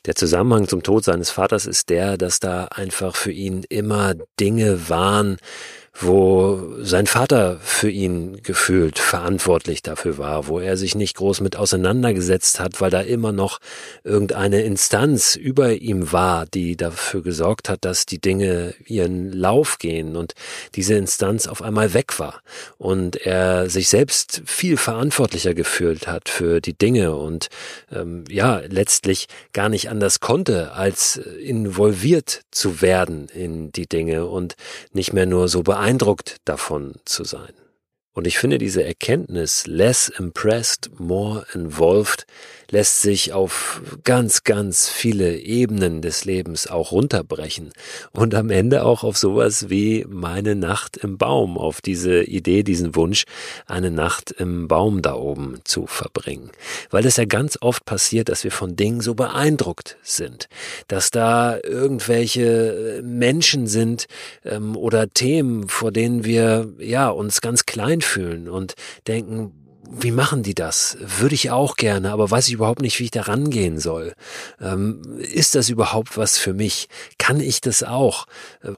Der 0.06 0.14
Zusammenhang 0.14 0.68
zum 0.68 0.82
Tod 0.82 1.02
seines 1.04 1.30
Vaters 1.30 1.64
ist 1.64 1.88
der, 1.88 2.18
dass 2.18 2.38
da 2.38 2.66
einfach 2.66 3.16
für 3.16 3.32
ihn 3.32 3.64
immer 3.68 4.14
Dinge 4.38 4.90
waren, 4.90 5.38
wo 5.96 6.74
sein 6.80 7.06
Vater 7.06 7.58
für 7.62 7.88
ihn 7.88 8.42
gefühlt 8.42 8.98
verantwortlich 8.98 9.80
dafür 9.80 10.18
war, 10.18 10.48
wo 10.48 10.58
er 10.58 10.76
sich 10.76 10.96
nicht 10.96 11.16
groß 11.16 11.40
mit 11.40 11.54
auseinandergesetzt 11.56 12.58
hat, 12.58 12.80
weil 12.80 12.90
da 12.90 13.00
immer 13.00 13.30
noch 13.30 13.60
irgendeine 14.02 14.62
Instanz 14.62 15.36
über 15.36 15.72
ihm 15.74 16.10
war, 16.10 16.46
die 16.46 16.76
dafür 16.76 17.22
gesorgt 17.22 17.68
hat, 17.68 17.84
dass 17.84 18.06
die 18.06 18.20
Dinge 18.20 18.74
ihren 18.86 19.32
Lauf 19.32 19.78
gehen 19.78 20.16
und 20.16 20.34
diese 20.74 20.94
Instanz 20.94 21.46
auf 21.46 21.62
einmal 21.62 21.94
weg 21.94 22.18
war. 22.18 22.42
Und 22.76 23.14
er 23.14 23.70
sich 23.70 23.88
selbst 23.88 24.42
viel 24.46 24.76
verantwortlicher 24.76 25.54
gefühlt 25.54 26.08
hat 26.08 26.28
für 26.28 26.60
die 26.60 26.76
Dinge 26.76 27.14
und 27.14 27.48
ähm, 27.92 28.24
ja 28.28 28.62
letztlich 28.66 29.28
gar 29.52 29.68
nicht 29.68 29.90
anders 29.90 30.18
konnte, 30.18 30.72
als 30.72 31.16
involviert 31.16 32.42
zu 32.50 32.82
werden 32.82 33.28
in 33.28 33.70
die 33.70 33.86
Dinge 33.86 34.26
und 34.26 34.56
nicht 34.92 35.12
mehr 35.12 35.26
nur 35.26 35.46
so 35.46 35.62
beeindruckt 35.62 35.83
beeindruckt 35.84 36.36
davon 36.46 36.94
zu 37.04 37.24
sein. 37.24 37.52
Und 38.14 38.26
ich 38.26 38.38
finde 38.38 38.56
diese 38.56 38.82
Erkenntnis, 38.82 39.66
less 39.66 40.08
impressed, 40.08 40.98
more 40.98 41.44
involved, 41.52 42.26
lässt 42.74 43.02
sich 43.02 43.32
auf 43.32 43.80
ganz, 44.02 44.42
ganz 44.42 44.88
viele 44.88 45.38
Ebenen 45.38 46.02
des 46.02 46.24
Lebens 46.24 46.66
auch 46.66 46.90
runterbrechen 46.90 47.70
und 48.10 48.34
am 48.34 48.50
Ende 48.50 48.84
auch 48.84 49.04
auf 49.04 49.16
sowas 49.16 49.70
wie 49.70 50.04
meine 50.08 50.56
Nacht 50.56 50.96
im 50.96 51.16
Baum, 51.16 51.56
auf 51.56 51.80
diese 51.80 52.24
Idee, 52.24 52.64
diesen 52.64 52.96
Wunsch, 52.96 53.26
eine 53.66 53.92
Nacht 53.92 54.32
im 54.32 54.66
Baum 54.66 55.02
da 55.02 55.14
oben 55.14 55.60
zu 55.62 55.86
verbringen. 55.86 56.50
Weil 56.90 57.06
es 57.06 57.16
ja 57.16 57.26
ganz 57.26 57.56
oft 57.60 57.84
passiert, 57.84 58.28
dass 58.28 58.42
wir 58.42 58.50
von 58.50 58.74
Dingen 58.74 59.00
so 59.02 59.14
beeindruckt 59.14 59.96
sind, 60.02 60.48
dass 60.88 61.12
da 61.12 61.56
irgendwelche 61.62 63.02
Menschen 63.04 63.68
sind 63.68 64.06
ähm, 64.44 64.76
oder 64.76 65.08
Themen, 65.08 65.68
vor 65.68 65.92
denen 65.92 66.24
wir 66.24 66.72
ja 66.80 67.08
uns 67.08 67.40
ganz 67.40 67.66
klein 67.66 68.00
fühlen 68.00 68.48
und 68.48 68.74
denken, 69.06 69.63
wie 69.90 70.10
machen 70.10 70.42
die 70.42 70.54
das? 70.54 70.96
Würde 71.00 71.34
ich 71.34 71.50
auch 71.50 71.76
gerne, 71.76 72.12
aber 72.12 72.30
weiß 72.30 72.48
ich 72.48 72.54
überhaupt 72.54 72.82
nicht, 72.82 72.98
wie 72.98 73.04
ich 73.04 73.10
da 73.10 73.22
rangehen 73.22 73.78
soll. 73.78 74.14
Ähm, 74.60 75.02
ist 75.18 75.54
das 75.54 75.68
überhaupt 75.68 76.16
was 76.16 76.38
für 76.38 76.54
mich? 76.54 76.88
Kann 77.18 77.40
ich 77.40 77.60
das 77.60 77.82
auch? 77.82 78.26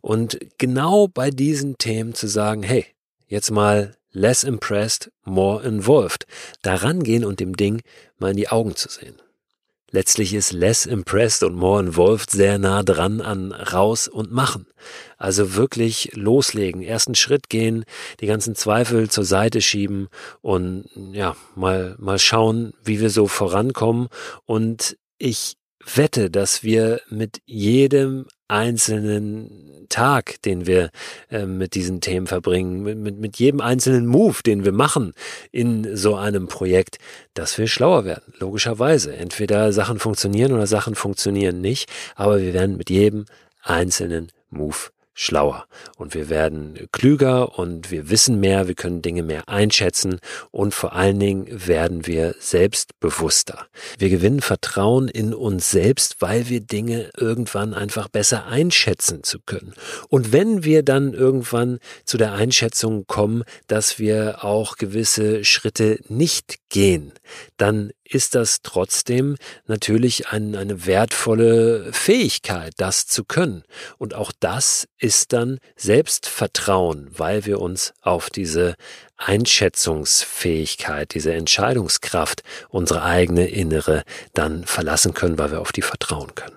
Und 0.01 0.38
genau 0.59 1.09
bei 1.09 1.31
diesen 1.31 1.79
Themen 1.79 2.14
zu 2.14 2.27
sagen, 2.27 2.62
hey, 2.62 2.87
jetzt 3.27 3.51
mal 3.51 3.95
less 4.12 4.45
impressed, 4.45 5.11
more 5.25 5.62
involved. 5.62 6.27
Da 6.62 6.77
rangehen 6.77 7.25
und 7.25 7.40
dem 7.40 7.57
Ding 7.57 7.83
mal 8.19 8.31
in 8.31 8.37
die 8.37 8.49
Augen 8.49 8.75
zu 8.75 8.88
sehen. 8.88 9.16
Letztlich 9.92 10.35
ist 10.35 10.53
less 10.53 10.85
impressed 10.85 11.42
und 11.42 11.55
more 11.55 11.81
involved 11.81 12.31
sehr 12.31 12.59
nah 12.59 12.83
dran 12.83 13.20
an 13.20 13.53
raus 13.53 14.09
und 14.09 14.33
machen. 14.33 14.66
Also 15.16 15.55
wirklich 15.55 16.11
loslegen, 16.14 16.83
ersten 16.83 17.14
Schritt 17.14 17.49
gehen, 17.49 17.85
die 18.20 18.27
ganzen 18.27 18.55
Zweifel 18.57 19.09
zur 19.09 19.25
Seite 19.25 19.61
schieben 19.61 20.09
und 20.42 20.88
ja, 21.12 21.37
mal, 21.55 21.94
mal 21.99 22.18
schauen, 22.18 22.72
wie 22.83 23.01
wir 23.01 23.11
so 23.11 23.29
vorankommen. 23.29 24.09
Und 24.44 24.96
ich 25.18 25.57
wette, 25.94 26.31
dass 26.31 26.62
wir 26.62 27.01
mit 27.09 27.40
jedem 27.46 28.27
einzelnen 28.49 29.87
Tag, 29.88 30.42
den 30.42 30.66
wir 30.66 30.90
äh, 31.31 31.46
mit 31.46 31.75
diesen 31.75 32.01
Themen 32.01 32.27
verbringen, 32.27 32.83
mit, 32.83 32.99
mit, 32.99 33.18
mit 33.18 33.38
jedem 33.38 33.61
einzelnen 33.61 34.07
Move, 34.07 34.42
den 34.44 34.64
wir 34.64 34.72
machen 34.72 35.14
in 35.53 35.96
so 35.96 36.16
einem 36.16 36.49
Projekt, 36.49 36.99
dass 37.35 37.59
wir 37.59 37.66
schlauer 37.66 38.05
werden, 38.05 38.35
logischerweise. 38.38 39.14
Entweder 39.16 39.72
Sachen 39.72 39.99
funktionieren 39.99 40.53
oder 40.53 40.66
Sachen 40.66 40.94
funktionieren 40.94 41.61
nicht, 41.61 41.90
aber 42.14 42.40
wir 42.40 42.53
werden 42.53 42.77
mit 42.77 42.90
jedem 42.90 43.27
einzelnen 43.62 44.33
Move 44.51 44.90
schlauer 45.19 45.67
und 45.97 46.15
wir 46.15 46.29
werden 46.29 46.89
klüger 46.93 47.59
und 47.59 47.91
wir 47.91 48.11
wissen 48.11 48.39
mehr, 48.39 48.69
wir 48.69 48.75
können 48.75 49.01
Dinge 49.01 49.23
mehr 49.23 49.49
einschätzen 49.49 50.21
und 50.51 50.75
vor 50.75 50.93
allen 50.93 51.19
Dingen 51.19 51.47
werden 51.67 52.07
wir 52.07 52.35
selbstbewusster. 52.39 53.67
Wir 53.99 54.11
gewinnen 54.11 54.43
Vertrauen 54.43 55.09
in 55.09 55.33
uns 55.33 55.71
selbst, 55.71 56.17
weil 56.21 56.51
wir 56.51 56.61
Dinge 56.61 57.11
irgendwann 57.17 57.73
einfach 57.73 58.09
besser 58.09 58.47
einschätzen 58.47 59.23
zu 59.23 59.39
können. 59.41 59.73
Und 60.11 60.33
wenn 60.33 60.65
wir 60.65 60.83
dann 60.83 61.15
irgendwann 61.15 61.79
zu 62.05 62.19
der 62.19 62.35
Einschätzung 62.35 63.07
kommen, 63.07 63.43
dass 63.69 63.99
wir 63.99 64.45
auch 64.45 64.77
gewisse 64.77 65.45
Schritte 65.45 65.99
nicht 66.09 66.59
gehen, 66.69 67.13
dann 67.57 67.91
ist 68.11 68.35
das 68.35 68.62
trotzdem 68.62 69.37
natürlich 69.66 70.29
ein, 70.29 70.55
eine 70.55 70.87
wertvolle 70.87 71.92
Fähigkeit, 71.92 72.75
das 72.77 73.07
zu 73.07 73.25
können. 73.25 73.64
Und 73.99 74.14
auch 74.14 74.33
das 74.38 74.88
ist 74.99 75.33
dann 75.33 75.59
Selbstvertrauen, 75.77 77.09
weil 77.11 77.45
wir 77.47 77.61
uns 77.61 77.95
auf 78.01 78.31
diese 78.31 78.75
Einschätzungsfähigkeit, 79.16 81.14
diese 81.14 81.33
Entscheidungskraft, 81.33 82.42
unsere 82.69 83.03
eigene 83.03 83.49
innere 83.49 84.03
dann 84.35 84.64
verlassen 84.64 85.14
können, 85.14 85.38
weil 85.38 85.53
wir 85.53 85.61
auf 85.61 85.73
die 85.73 85.83
vertrauen 85.83 86.35
können. 86.35 86.56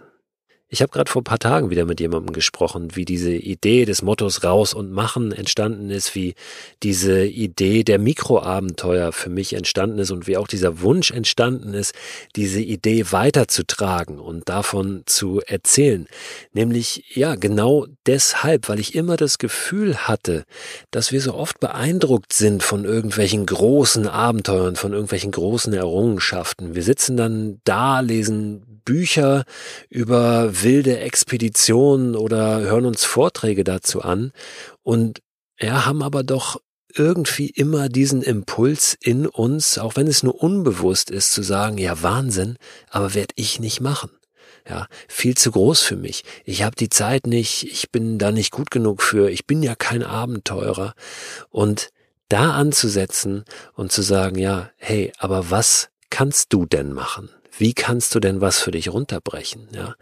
Ich 0.72 0.84
habe 0.84 0.92
gerade 0.92 1.10
vor 1.10 1.22
ein 1.22 1.26
paar 1.26 1.40
Tagen 1.40 1.72
wieder 1.72 1.86
mit 1.86 2.00
jemandem 2.00 2.32
gesprochen, 2.32 2.96
wie 2.96 3.04
diese 3.04 3.32
Idee 3.32 3.86
des 3.86 4.04
Mottos 4.04 4.44
raus 4.44 4.76
und 4.76 4.92
machen 4.92 5.32
entstanden 5.32 5.90
ist, 5.90 6.14
wie 6.14 6.36
diese 6.84 7.26
Idee 7.26 7.84
der 7.84 7.98
Mikroabenteuer 7.98 9.12
für 9.12 9.32
mich 9.32 9.54
entstanden 9.54 9.98
ist 9.98 10.12
und 10.12 10.28
wie 10.28 10.38
auch 10.38 10.48
dieser 10.48 10.82
Wunsch 10.82 11.10
entstanden 11.10 11.74
ist, 11.74 11.96
diese 12.36 12.62
Idee 12.62 13.12
weiterzutragen 13.12 14.20
und 14.20 14.48
davon 14.48 15.02
zu 15.08 15.42
erzählen. 15.42 16.06
Nämlich, 16.54 17.16
ja, 17.16 17.34
genau 17.34 17.88
deshalb, 18.06 18.70
weil 18.70 18.80
ich 18.80 18.94
immer 18.94 19.18
das 19.18 19.40
Gefühl 19.40 20.08
hatte, 20.08 20.44
dass 20.92 21.12
wir 21.12 21.20
so 21.20 21.34
oft 21.34 21.60
beeindruckt 21.60 22.32
sind 22.32 22.62
von 22.62 22.86
irgendwelchen 22.86 23.48
großen 23.48 24.08
Abenteuern, 24.08 24.76
von 24.76 24.94
irgendwelchen 24.94 25.32
großen 25.32 25.74
Errungenschaften. 25.74 26.76
Wir 26.76 26.84
sitzen 26.84 27.18
dann 27.18 27.60
da, 27.64 28.02
lesen 28.02 28.70
Bücher 28.90 29.46
über 29.90 30.59
wilde 30.64 31.00
Expeditionen 31.00 32.16
oder 32.16 32.62
hören 32.62 32.86
uns 32.86 33.04
Vorträge 33.04 33.64
dazu 33.64 34.02
an 34.02 34.32
und 34.84 35.22
ja, 35.60 35.86
haben 35.86 36.02
aber 36.02 36.24
doch 36.24 36.62
irgendwie 36.96 37.50
immer 37.50 37.90
diesen 37.90 38.22
Impuls 38.22 38.98
in 39.00 39.28
uns, 39.28 39.78
auch 39.78 39.96
wenn 39.96 40.08
es 40.08 40.24
nur 40.24 40.42
unbewusst 40.42 41.12
ist, 41.12 41.34
zu 41.34 41.44
sagen, 41.44 41.78
ja 41.78 42.02
Wahnsinn, 42.02 42.58
aber 42.90 43.14
werde 43.14 43.34
ich 43.36 43.60
nicht 43.60 43.82
machen. 43.82 44.10
Ja, 44.68 44.88
viel 45.08 45.36
zu 45.36 45.52
groß 45.52 45.82
für 45.82 45.96
mich. 45.96 46.24
Ich 46.46 46.64
habe 46.64 46.76
die 46.76 46.90
Zeit 46.90 47.26
nicht, 47.26 47.64
ich 47.64 47.92
bin 47.92 48.20
da 48.20 48.32
nicht 48.32 48.52
gut 48.52 48.72
genug 48.72 49.02
für, 49.02 49.30
ich 49.30 49.48
bin 49.48 49.64
ja 49.64 49.76
kein 49.76 50.04
Abenteurer. 50.04 50.94
Und 51.50 51.90
da 52.28 52.52
anzusetzen 52.52 53.46
und 53.74 53.92
zu 53.92 54.02
sagen, 54.02 54.38
ja, 54.38 54.70
hey, 54.78 55.12
aber 55.18 55.50
was 55.50 55.90
kannst 56.10 56.54
du 56.54 56.66
denn 56.66 56.94
machen? 56.94 57.30
Wie 57.60 57.74
kannst 57.74 58.16
du 58.16 58.22
denn 58.22 58.40
was 58.40 58.60
für 58.60 58.72
dich 58.72 58.88
runterbrechen? 58.92 59.68
Ja? 59.74 59.96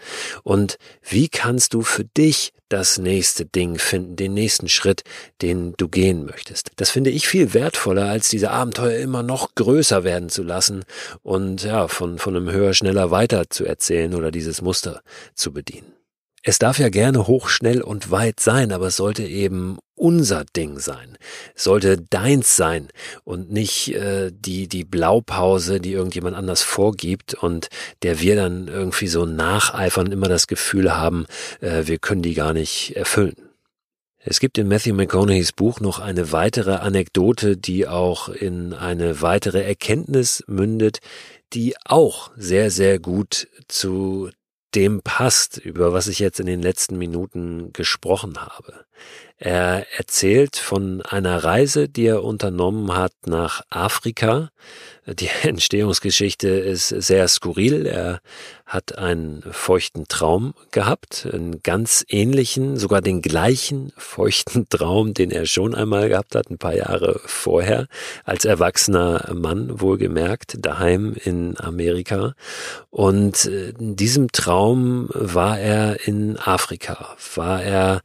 Und 0.43 0.77
wie 1.01 1.27
kannst 1.27 1.73
du 1.73 1.81
für 1.81 2.05
dich 2.05 2.53
das 2.69 2.99
nächste 2.99 3.45
Ding 3.45 3.79
finden, 3.79 4.15
den 4.15 4.35
nächsten 4.35 4.69
Schritt, 4.69 5.03
den 5.41 5.73
du 5.75 5.87
gehen 5.87 6.25
möchtest? 6.25 6.69
Das 6.75 6.91
finde 6.91 7.09
ich 7.09 7.27
viel 7.27 7.55
wertvoller, 7.55 8.05
als 8.09 8.29
diese 8.29 8.51
Abenteuer 8.51 8.99
immer 8.99 9.23
noch 9.23 9.55
größer 9.55 10.03
werden 10.03 10.29
zu 10.29 10.43
lassen 10.43 10.85
und 11.23 11.63
ja, 11.63 11.87
von, 11.87 12.19
von 12.19 12.35
einem 12.35 12.51
höher, 12.51 12.75
schneller 12.75 13.09
weiter 13.09 13.49
zu 13.49 13.65
erzählen 13.65 14.13
oder 14.13 14.29
dieses 14.29 14.61
Muster 14.61 15.01
zu 15.33 15.51
bedienen. 15.51 15.96
Es 16.47 16.59
darf 16.59 16.79
ja 16.79 16.87
gerne 16.87 17.27
hoch, 17.27 17.49
schnell 17.49 17.81
und 17.81 18.09
weit 18.09 18.39
sein, 18.39 18.71
aber 18.71 18.87
es 18.87 18.95
sollte 18.95 19.23
eben 19.23 19.79
unser 19.95 20.45
Ding 20.45 20.79
sein. 20.79 21.17
Es 21.55 21.65
sollte 21.65 21.97
deins 21.97 22.55
sein 22.55 22.87
und 23.25 23.51
nicht 23.51 23.93
äh, 23.93 24.31
die, 24.31 24.69
die 24.69 24.85
Blaupause, 24.85 25.81
die 25.81 25.91
irgendjemand 25.91 26.37
anders 26.37 26.63
vorgibt 26.63 27.33
und 27.33 27.67
der 28.01 28.21
wir 28.21 28.37
dann 28.37 28.69
irgendwie 28.69 29.07
so 29.07 29.25
nacheifern, 29.25 30.09
immer 30.13 30.29
das 30.29 30.47
Gefühl 30.47 30.95
haben, 30.95 31.25
äh, 31.59 31.85
wir 31.85 31.97
können 31.97 32.21
die 32.21 32.33
gar 32.33 32.53
nicht 32.53 32.95
erfüllen. 32.95 33.35
Es 34.19 34.39
gibt 34.39 34.57
in 34.57 34.69
Matthew 34.69 34.93
McConaughey's 34.93 35.51
Buch 35.51 35.81
noch 35.81 35.99
eine 35.99 36.31
weitere 36.31 36.75
Anekdote, 36.75 37.57
die 37.57 37.89
auch 37.89 38.29
in 38.29 38.73
eine 38.73 39.21
weitere 39.21 39.63
Erkenntnis 39.63 40.45
mündet, 40.47 40.99
die 41.51 41.75
auch 41.83 42.31
sehr, 42.37 42.71
sehr 42.71 42.99
gut 42.99 43.49
zu 43.67 44.29
dem 44.77 45.01
passt, 45.01 45.57
über 45.57 45.91
was 45.91 46.07
ich 46.07 46.19
jetzt 46.19 46.39
in 46.39 46.45
den 46.45 46.61
letzten 46.61 46.99
Minuten 46.99 47.73
gesprochen 47.73 48.37
habe. 48.39 48.85
Er 49.37 49.87
erzählt 49.97 50.55
von 50.55 51.01
einer 51.01 51.43
Reise, 51.43 51.89
die 51.89 52.05
er 52.05 52.23
unternommen 52.23 52.95
hat 52.95 53.13
nach 53.25 53.63
Afrika. 53.71 54.51
Die 55.07 55.29
Entstehungsgeschichte 55.43 56.49
ist 56.49 56.89
sehr 56.89 57.27
skurril. 57.27 57.85
Er 57.85 58.19
hat 58.65 58.97
einen 58.97 59.41
feuchten 59.51 60.09
Traum 60.09 60.53
gehabt, 60.71 61.25
einen 61.31 61.63
ganz 61.63 62.05
ähnlichen, 62.09 62.75
sogar 62.75 62.99
den 62.99 63.21
gleichen 63.21 63.93
feuchten 63.95 64.67
Traum, 64.67 65.13
den 65.13 65.31
er 65.31 65.45
schon 65.45 65.73
einmal 65.73 66.09
gehabt 66.09 66.35
hat, 66.35 66.49
ein 66.49 66.57
paar 66.57 66.75
Jahre 66.75 67.21
vorher, 67.25 67.87
als 68.25 68.43
erwachsener 68.43 69.33
Mann, 69.33 69.79
wohlgemerkt, 69.79 70.57
daheim 70.59 71.15
in 71.23 71.57
Amerika. 71.57 72.33
Und 72.89 73.45
in 73.45 73.95
diesem 73.95 74.33
Traum 74.33 75.07
war 75.13 75.57
er 75.57 76.05
in 76.05 76.37
Afrika, 76.37 77.15
war 77.35 77.63
er 77.63 78.01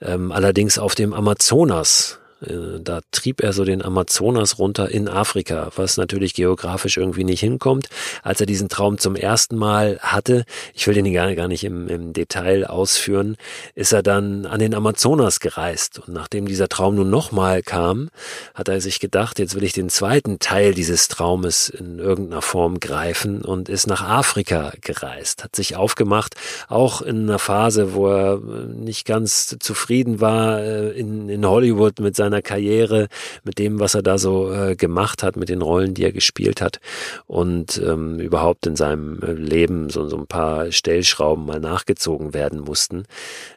ähm, 0.00 0.32
allerdings 0.32 0.78
auf 0.78 0.96
dem 0.96 1.12
Amazonas 1.12 2.16
äh, 2.16 2.19
da 2.40 3.00
trieb 3.10 3.42
er 3.42 3.52
so 3.52 3.64
den 3.64 3.82
Amazonas 3.82 4.58
runter 4.58 4.88
in 4.90 5.08
Afrika, 5.08 5.70
was 5.76 5.98
natürlich 5.98 6.32
geografisch 6.32 6.96
irgendwie 6.96 7.24
nicht 7.24 7.40
hinkommt. 7.40 7.88
Als 8.22 8.40
er 8.40 8.46
diesen 8.46 8.68
Traum 8.70 8.96
zum 8.98 9.14
ersten 9.14 9.56
Mal 9.56 9.98
hatte, 10.00 10.44
ich 10.72 10.86
will 10.86 10.94
den 10.94 11.12
gar, 11.12 11.34
gar 11.34 11.48
nicht 11.48 11.64
im, 11.64 11.88
im 11.88 12.12
Detail 12.14 12.66
ausführen, 12.66 13.36
ist 13.74 13.92
er 13.92 14.02
dann 14.02 14.46
an 14.46 14.58
den 14.58 14.74
Amazonas 14.74 15.40
gereist. 15.40 15.98
Und 15.98 16.14
nachdem 16.14 16.46
dieser 16.46 16.68
Traum 16.68 16.94
nun 16.94 17.10
nochmal 17.10 17.62
kam, 17.62 18.08
hat 18.54 18.68
er 18.68 18.80
sich 18.80 19.00
gedacht, 19.00 19.38
jetzt 19.38 19.54
will 19.54 19.64
ich 19.64 19.74
den 19.74 19.90
zweiten 19.90 20.38
Teil 20.38 20.72
dieses 20.72 21.08
Traumes 21.08 21.68
in 21.68 21.98
irgendeiner 21.98 22.42
Form 22.42 22.80
greifen 22.80 23.42
und 23.42 23.68
ist 23.68 23.86
nach 23.86 24.02
Afrika 24.02 24.72
gereist, 24.80 25.44
hat 25.44 25.54
sich 25.54 25.76
aufgemacht, 25.76 26.36
auch 26.68 27.02
in 27.02 27.28
einer 27.28 27.38
Phase, 27.38 27.92
wo 27.92 28.08
er 28.08 28.38
nicht 28.38 29.04
ganz 29.04 29.56
zufrieden 29.60 30.20
war 30.20 30.60
äh, 30.60 30.90
in, 30.90 31.28
in 31.28 31.46
Hollywood 31.46 32.00
mit 32.00 32.16
seinen 32.16 32.29
seiner 32.30 32.42
Karriere, 32.42 33.08
mit 33.44 33.58
dem, 33.58 33.80
was 33.80 33.94
er 33.94 34.02
da 34.02 34.18
so 34.18 34.52
äh, 34.52 34.76
gemacht 34.76 35.22
hat, 35.22 35.36
mit 35.36 35.48
den 35.48 35.62
Rollen, 35.62 35.94
die 35.94 36.04
er 36.04 36.12
gespielt 36.12 36.60
hat 36.60 36.80
und 37.26 37.80
ähm, 37.84 38.20
überhaupt 38.20 38.66
in 38.66 38.76
seinem 38.76 39.20
äh, 39.22 39.32
Leben 39.32 39.90
so, 39.90 40.08
so 40.08 40.16
ein 40.16 40.26
paar 40.26 40.72
Stellschrauben 40.72 41.44
mal 41.44 41.60
nachgezogen 41.60 42.32
werden 42.34 42.60
mussten. 42.60 43.04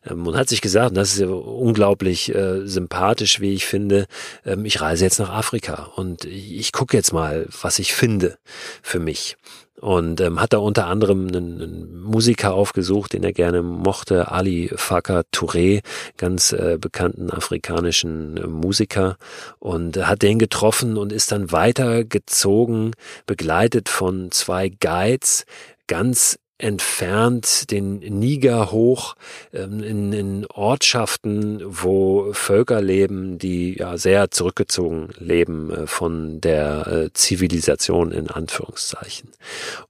Ähm, 0.10 0.26
und 0.26 0.36
hat 0.36 0.50
sich 0.50 0.62
gesagt, 0.62 0.98
das 0.98 1.14
ist 1.14 1.20
ja 1.20 1.28
unglaublich 1.28 2.34
äh, 2.34 2.66
sympathisch, 2.66 3.40
wie 3.40 3.54
ich 3.54 3.66
finde, 3.66 4.08
ähm, 4.46 4.66
ich 4.66 4.82
reise 4.82 5.04
jetzt 5.06 5.20
nach 5.20 5.30
Afrika 5.30 5.92
und 5.96 6.26
ich, 6.26 6.58
ich 6.58 6.72
gucke 6.72 6.98
jetzt 6.98 7.14
mal, 7.14 7.48
was 7.62 7.80
ich 7.80 7.94
finde 7.94 8.38
für 8.82 9.00
mich 9.00 9.38
und 9.80 10.22
ähm, 10.22 10.40
hat 10.40 10.54
da 10.54 10.60
unter 10.60 10.88
anderem 10.88 11.28
einen, 11.28 11.62
einen 11.62 12.02
Musiker 12.02 12.54
aufgesucht, 12.54 13.14
den 13.14 13.24
er 13.24 13.34
gerne 13.34 13.62
mochte, 13.62 14.32
Ali 14.32 14.72
Fakar 14.76 15.24
Touré, 15.34 15.82
ganz 16.18 16.54
äh, 16.54 16.78
bekannten 16.80 17.32
afrikanischen 17.32 18.38
äh, 18.38 18.48
Musiker. 18.48 19.18
Und 19.60 19.98
hat 19.98 20.22
den 20.22 20.40
getroffen 20.40 20.98
und 20.98 21.12
ist 21.12 21.32
dann 21.32 21.52
weitergezogen, 21.52 22.92
begleitet 23.26 23.90
von 23.90 24.32
zwei 24.32 24.70
Guides, 24.70 25.46
ganz 25.88 26.40
entfernt 26.64 27.72
den 27.72 27.98
Niger 28.00 28.72
hoch 28.72 29.16
ähm, 29.54 29.84
in, 29.84 30.14
in 30.14 30.46
Ortschaften, 30.48 31.62
wo 31.66 32.32
Völker 32.34 32.82
leben, 32.82 33.38
die 33.38 33.78
ja 33.78 33.98
sehr 33.98 34.32
zurückgezogen 34.32 35.10
leben 35.20 35.72
äh, 35.72 35.88
von 35.88 36.40
der 36.40 36.88
äh, 36.88 37.14
Zivilisation 37.14 38.12
in 38.12 38.30
Anführungszeichen. 38.30 39.30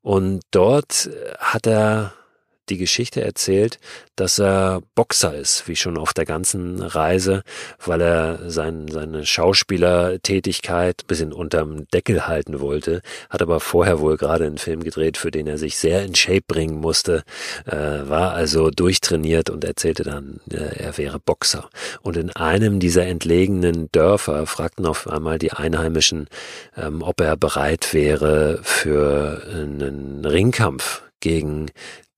Und 0.02 0.42
dort 0.52 1.10
hat 1.40 1.68
er 1.68 2.14
die 2.70 2.78
Geschichte 2.78 3.22
erzählt, 3.22 3.80
dass 4.16 4.40
er 4.40 4.82
Boxer 4.96 5.36
ist, 5.36 5.68
wie 5.68 5.76
schon 5.76 5.98
auf 5.98 6.14
der 6.14 6.26
ganzen 6.26 6.82
Reise, 6.82 7.44
weil 7.84 8.02
er 8.02 8.50
sein, 8.50 8.88
seine 8.88 9.26
Schauspielertätigkeit 9.26 11.06
bisschen 11.08 11.34
unterm 11.34 11.88
Deckel 11.90 12.28
halten 12.28 12.60
wollte, 12.60 13.02
hat 13.30 13.42
aber 13.42 13.60
vorher 13.60 14.00
wohl 14.00 14.18
gerade 14.18 14.46
einen 14.46 14.58
Film 14.58 14.84
gedreht, 14.84 15.18
für 15.18 15.32
den 15.32 15.48
er 15.48 15.58
sich 15.58 15.78
sehr 15.78 16.04
in 16.04 16.16
Shape 16.16 16.44
bringen 16.48 16.80
musste, 16.80 17.24
äh, 17.66 17.76
war 17.76 18.34
also 18.34 18.70
durchtrainiert 18.70 19.50
und 19.50 19.64
erzählte 19.64 20.04
dann, 20.04 20.40
äh, 20.52 20.78
er 20.78 20.98
wäre 20.98 21.20
Boxer. 21.20 21.70
Und 22.02 22.18
in 22.18 22.30
einem 22.32 22.80
dieser 22.80 23.06
entlegenen 23.06 23.90
Dörfer 23.92 24.46
fragten 24.46 24.86
auf 24.86 25.08
einmal 25.08 25.40
die 25.40 25.52
Einheimischen, 25.52 26.28
ähm, 26.78 27.02
ob 27.02 27.20
er 27.20 27.36
bereit 27.36 27.94
wäre 27.94 28.60
für 28.64 29.42
einen 29.52 30.26
Ringkampf 30.26 31.02
gegen 31.20 31.68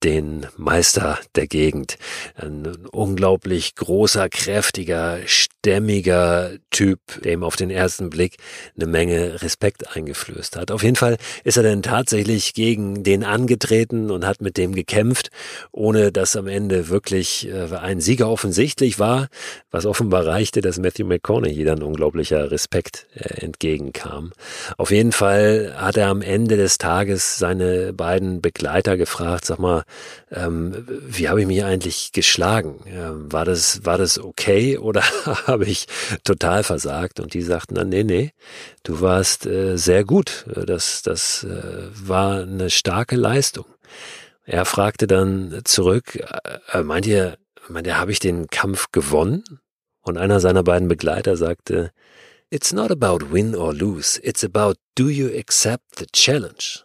den 0.06 0.46
Meister 0.56 1.18
der 1.34 1.48
Gegend. 1.48 1.98
Ein 2.36 2.86
unglaublich 2.92 3.74
großer, 3.74 4.28
kräftiger, 4.28 5.18
stämmiger 5.66 6.50
Typ, 6.70 7.00
der 7.24 7.32
ihm 7.32 7.42
auf 7.42 7.56
den 7.56 7.70
ersten 7.70 8.08
Blick 8.08 8.36
eine 8.76 8.86
Menge 8.86 9.42
Respekt 9.42 9.96
eingeflößt 9.96 10.56
hat. 10.56 10.70
Auf 10.70 10.84
jeden 10.84 10.94
Fall 10.94 11.16
ist 11.42 11.56
er 11.56 11.64
dann 11.64 11.82
tatsächlich 11.82 12.54
gegen 12.54 13.02
den 13.02 13.24
angetreten 13.24 14.12
und 14.12 14.24
hat 14.24 14.40
mit 14.40 14.58
dem 14.58 14.76
gekämpft, 14.76 15.30
ohne 15.72 16.12
dass 16.12 16.36
am 16.36 16.46
Ende 16.46 16.88
wirklich 16.88 17.48
äh, 17.48 17.74
ein 17.74 18.00
Sieger 18.00 18.28
offensichtlich 18.28 19.00
war, 19.00 19.26
was 19.72 19.86
offenbar 19.86 20.24
reichte, 20.24 20.60
dass 20.60 20.78
Matthew 20.78 21.06
McConaughey 21.06 21.64
dann 21.64 21.82
unglaublicher 21.82 22.52
Respekt 22.52 23.08
äh, 23.16 23.44
entgegenkam. 23.44 24.32
Auf 24.76 24.92
jeden 24.92 25.10
Fall 25.10 25.74
hat 25.76 25.96
er 25.96 26.08
am 26.08 26.22
Ende 26.22 26.56
des 26.56 26.78
Tages 26.78 27.38
seine 27.38 27.92
beiden 27.92 28.40
Begleiter 28.40 28.96
gefragt, 28.96 29.46
sag 29.46 29.58
mal, 29.58 29.82
ähm, 30.30 30.86
wie 30.86 31.28
habe 31.28 31.40
ich 31.40 31.46
mich 31.48 31.64
eigentlich 31.64 32.12
geschlagen? 32.12 32.84
Ähm, 32.86 33.32
war 33.32 33.44
das, 33.44 33.84
war 33.84 33.98
das 33.98 34.20
okay 34.20 34.78
oder 34.78 35.02
habe 35.56 35.70
ich 35.70 35.86
total 36.24 36.62
versagt? 36.62 37.20
Und 37.20 37.34
die 37.34 37.42
sagten 37.42 37.74
dann, 37.74 37.88
nee, 37.88 38.04
nee, 38.04 38.32
du 38.82 39.00
warst 39.00 39.46
äh, 39.46 39.76
sehr 39.76 40.04
gut. 40.04 40.44
Das, 40.54 41.02
das 41.02 41.44
äh, 41.44 41.88
war 41.92 42.42
eine 42.42 42.70
starke 42.70 43.16
Leistung. 43.16 43.66
Er 44.44 44.64
fragte 44.64 45.06
dann 45.06 45.62
zurück, 45.64 46.22
äh, 46.72 46.82
meint 46.82 47.06
ihr, 47.06 47.38
meint 47.68 47.86
ihr, 47.86 47.98
habe 47.98 48.12
ich 48.12 48.20
den 48.20 48.48
Kampf 48.48 48.92
gewonnen? 48.92 49.44
Und 50.02 50.18
einer 50.18 50.38
seiner 50.38 50.62
beiden 50.62 50.86
Begleiter 50.86 51.36
sagte, 51.36 51.90
It's 52.48 52.72
not 52.72 52.92
about 52.92 53.32
win 53.32 53.56
or 53.56 53.74
lose, 53.74 54.20
it's 54.22 54.44
about 54.44 54.74
do 54.94 55.08
you 55.08 55.26
accept 55.36 55.98
the 55.98 56.06
challenge? 56.12 56.84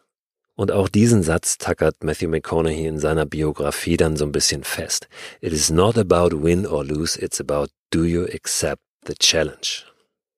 Und 0.56 0.72
auch 0.72 0.90
diesen 0.90 1.22
Satz 1.22 1.60
tackert 1.60 2.04
Matthew 2.04 2.30
McConaughey 2.30 2.88
in 2.88 3.00
seiner 3.00 3.28
Biografie 3.28 3.96
dann 3.96 4.18
so 4.18 4.26
ein 4.26 4.32
bisschen 4.32 4.64
fest. 4.64 5.08
It 5.40 5.54
is 5.54 5.70
not 5.70 6.00
about 6.00 6.42
win 6.42 6.66
or 6.66 6.84
lose, 6.84 7.20
it's 7.20 7.40
about 7.40 7.68
do 7.92 8.06
you 8.06 8.26
accept 8.34 8.82
the 9.04 9.14
challenge. 9.16 9.86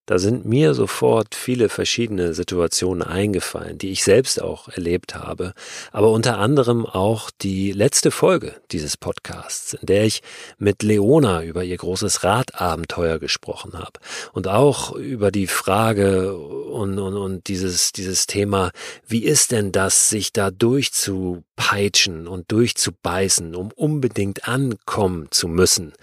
Da 0.06 0.20
sind 0.20 0.44
mir 0.44 0.74
sofort 0.74 1.34
viele 1.34 1.70
verschiedene 1.70 2.34
Situationen 2.34 3.04
eingefallen, 3.04 3.78
die 3.78 3.92
ich 3.92 4.04
selbst 4.04 4.42
auch 4.42 4.68
erlebt 4.68 5.16
habe, 5.16 5.54
aber 5.94 6.12
unter 6.12 6.40
anderem 6.40 6.86
auch 6.86 7.32
die 7.32 7.72
letzte 7.72 8.12
Folge 8.12 8.54
dieses 8.74 8.98
Podcasts, 8.98 9.76
in 9.76 9.86
der 9.86 10.04
ich 10.04 10.22
mit 10.58 10.84
Leona 10.84 11.42
über 11.44 11.64
ihr 11.64 11.78
großes 11.78 12.26
Radabenteuer 12.26 13.18
gesprochen 13.18 13.80
habe 13.80 14.02
und 14.34 14.50
auch 14.50 14.92
über 14.92 15.32
die 15.32 15.48
Frage 15.48 16.36
und, 16.36 17.00
und, 17.00 17.16
und 17.16 17.48
dieses, 17.48 17.94
dieses 17.94 18.28
Thema, 18.28 18.72
wie 19.08 19.24
ist 19.24 19.54
denn 19.54 19.72
das, 19.72 20.10
sich 20.10 20.34
da 20.34 20.52
durchzupeitschen 20.52 22.28
und 22.28 22.52
durchzubeißen, 22.52 23.56
um 23.56 23.72
unbedingt 23.74 24.50
ankommen 24.50 25.28
zu 25.32 25.48
müssen? 25.48 25.94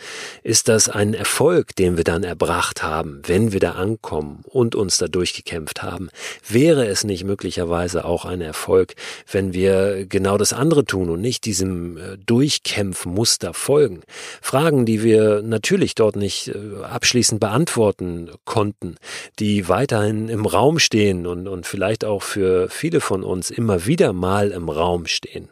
Ist 0.42 0.68
das 0.68 0.88
ein 0.88 1.12
Erfolg, 1.12 1.76
den 1.76 1.98
wir 1.98 2.04
dann 2.04 2.24
erbracht 2.24 2.82
haben, 2.82 3.20
wenn 3.26 3.52
wir 3.52 3.60
da 3.60 3.72
ankommen? 3.72 3.89
Ankommen 3.90 4.44
und 4.48 4.74
uns 4.74 4.98
da 4.98 5.08
durchgekämpft 5.08 5.82
haben, 5.82 6.10
wäre 6.48 6.86
es 6.86 7.04
nicht 7.04 7.24
möglicherweise 7.24 8.04
auch 8.04 8.24
ein 8.24 8.40
Erfolg, 8.40 8.94
wenn 9.30 9.52
wir 9.52 10.06
genau 10.06 10.38
das 10.38 10.52
andere 10.52 10.84
tun 10.84 11.10
und 11.10 11.20
nicht 11.20 11.44
diesem 11.44 11.96
äh, 11.96 12.16
Durchkämpfmuster 12.24 13.54
folgen? 13.54 14.02
Fragen, 14.40 14.86
die 14.86 15.02
wir 15.02 15.42
natürlich 15.42 15.94
dort 15.94 16.16
nicht 16.16 16.48
äh, 16.48 16.82
abschließend 16.82 17.40
beantworten 17.40 18.30
konnten, 18.44 18.96
die 19.38 19.68
weiterhin 19.68 20.28
im 20.28 20.46
Raum 20.46 20.78
stehen 20.78 21.26
und, 21.26 21.48
und 21.48 21.66
vielleicht 21.66 22.04
auch 22.04 22.22
für 22.22 22.68
viele 22.68 23.00
von 23.00 23.24
uns 23.24 23.50
immer 23.50 23.86
wieder 23.86 24.12
mal 24.12 24.50
im 24.50 24.68
Raum 24.68 25.06
stehen. 25.06 25.48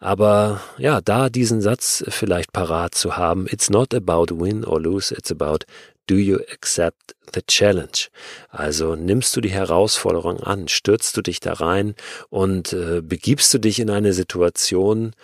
Aber 0.00 0.60
ja, 0.78 1.00
da 1.00 1.28
diesen 1.28 1.60
Satz 1.60 2.04
vielleicht 2.08 2.52
parat 2.52 2.94
zu 2.94 3.16
haben, 3.16 3.46
it's 3.48 3.70
not 3.70 3.94
about 3.94 4.26
win 4.30 4.64
or 4.64 4.80
lose, 4.80 5.14
it's 5.14 5.30
about 5.30 5.64
Do 6.08 6.16
you 6.16 6.38
accept 6.52 7.16
the 7.34 7.42
challenge? 7.42 8.08
Also 8.48 8.94
nimmst 8.94 9.34
du 9.34 9.40
die 9.40 9.50
Herausforderung 9.50 10.40
an, 10.40 10.68
stürzt 10.68 11.16
du 11.16 11.22
dich 11.22 11.40
da 11.40 11.54
rein 11.54 11.94
und 12.30 12.72
äh, 12.72 13.00
begibst 13.02 13.52
du 13.52 13.58
dich 13.58 13.80
in 13.80 13.90
eine 13.90 14.12
Situation, 14.12 15.14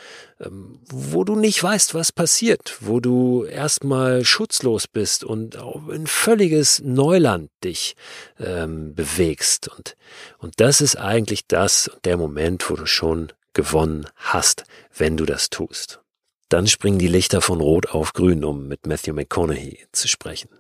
ähm, 0.41 0.81
wo 0.91 1.23
du 1.23 1.37
nicht 1.37 1.63
weißt, 1.63 1.95
was 1.95 2.11
passiert, 2.11 2.79
wo 2.81 2.99
du 2.99 3.45
erstmal 3.45 4.25
schutzlos 4.25 4.89
bist 4.89 5.23
und 5.23 5.57
in 5.93 6.07
völliges 6.07 6.81
Neuland 6.85 7.51
dich 7.63 7.95
ähm, 8.41 8.95
bewegst. 8.95 9.69
Und, 9.69 9.97
und 10.39 10.61
das 10.61 10.81
ist 10.81 10.97
eigentlich 10.97 11.47
das, 11.47 11.91
der 12.05 12.17
Moment, 12.17 12.69
wo 12.69 12.75
du 12.75 12.87
schon 12.87 13.33
gewonnen 13.55 14.07
hast, 14.17 14.65
wenn 14.97 15.17
du 15.17 15.27
das 15.27 15.51
tust. 15.51 16.01
Dann 16.49 16.67
springen 16.67 16.99
die 16.99 17.09
Lichter 17.09 17.41
von 17.41 17.61
Rot 17.61 17.89
auf 17.91 18.13
Grün, 18.13 18.45
um 18.45 18.69
mit 18.69 18.87
Matthew 18.87 19.15
McConaughey 19.15 19.87
zu 19.93 20.09
sprechen. 20.09 20.51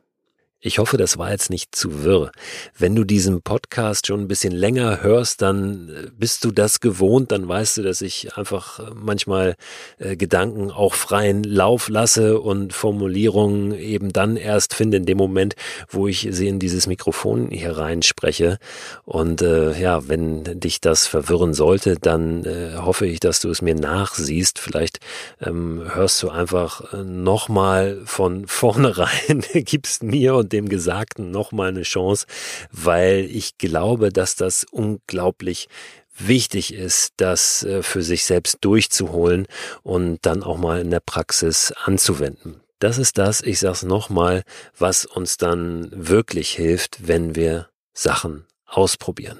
Ich 0.64 0.78
hoffe, 0.78 0.96
das 0.96 1.18
war 1.18 1.32
jetzt 1.32 1.50
nicht 1.50 1.74
zu 1.74 2.04
wirr. 2.04 2.30
Wenn 2.78 2.94
du 2.94 3.02
diesen 3.02 3.42
Podcast 3.42 4.06
schon 4.06 4.20
ein 4.20 4.28
bisschen 4.28 4.52
länger 4.52 5.02
hörst, 5.02 5.42
dann 5.42 5.88
äh, 5.88 6.10
bist 6.16 6.44
du 6.44 6.52
das 6.52 6.78
gewohnt, 6.78 7.32
dann 7.32 7.48
weißt 7.48 7.78
du, 7.78 7.82
dass 7.82 8.00
ich 8.00 8.36
einfach 8.36 8.78
äh, 8.78 8.92
manchmal 8.94 9.56
äh, 9.98 10.14
Gedanken 10.14 10.70
auch 10.70 10.94
freien 10.94 11.42
Lauf 11.42 11.88
lasse 11.88 12.38
und 12.38 12.72
Formulierungen 12.74 13.76
eben 13.76 14.12
dann 14.12 14.36
erst 14.36 14.74
finde 14.74 14.98
in 14.98 15.04
dem 15.04 15.18
Moment, 15.18 15.56
wo 15.88 16.06
ich 16.06 16.28
sie 16.30 16.46
in 16.46 16.60
dieses 16.60 16.86
Mikrofon 16.86 17.50
hier 17.50 17.76
reinspreche. 17.76 18.58
Und 19.04 19.42
äh, 19.42 19.76
ja, 19.80 20.06
wenn 20.06 20.44
dich 20.60 20.80
das 20.80 21.08
verwirren 21.08 21.54
sollte, 21.54 21.96
dann 22.00 22.44
äh, 22.44 22.76
hoffe 22.76 23.06
ich, 23.06 23.18
dass 23.18 23.40
du 23.40 23.50
es 23.50 23.62
mir 23.62 23.74
nachsiehst. 23.74 24.60
Vielleicht 24.60 25.00
ähm, 25.40 25.82
hörst 25.92 26.22
du 26.22 26.30
einfach 26.30 26.92
äh, 26.92 26.98
nochmal 26.98 28.00
von 28.04 28.46
vornherein, 28.46 29.42
gibst 29.54 30.04
mir 30.04 30.36
und 30.36 30.51
dem 30.52 30.68
Gesagten 30.68 31.30
nochmal 31.30 31.68
eine 31.68 31.82
Chance, 31.82 32.26
weil 32.70 33.28
ich 33.30 33.58
glaube, 33.58 34.10
dass 34.10 34.36
das 34.36 34.64
unglaublich 34.70 35.68
wichtig 36.16 36.74
ist, 36.74 37.14
das 37.16 37.62
äh, 37.62 37.82
für 37.82 38.02
sich 38.02 38.24
selbst 38.24 38.58
durchzuholen 38.60 39.46
und 39.82 40.18
dann 40.22 40.42
auch 40.42 40.58
mal 40.58 40.80
in 40.80 40.90
der 40.90 41.00
Praxis 41.00 41.72
anzuwenden. 41.84 42.60
Das 42.78 42.98
ist 42.98 43.16
das, 43.18 43.40
ich 43.42 43.60
sag's 43.60 43.82
nochmal, 43.82 44.42
was 44.76 45.04
uns 45.06 45.36
dann 45.36 45.88
wirklich 45.94 46.50
hilft, 46.50 47.06
wenn 47.06 47.36
wir 47.36 47.68
Sachen 47.94 48.44
ausprobieren. 48.72 49.38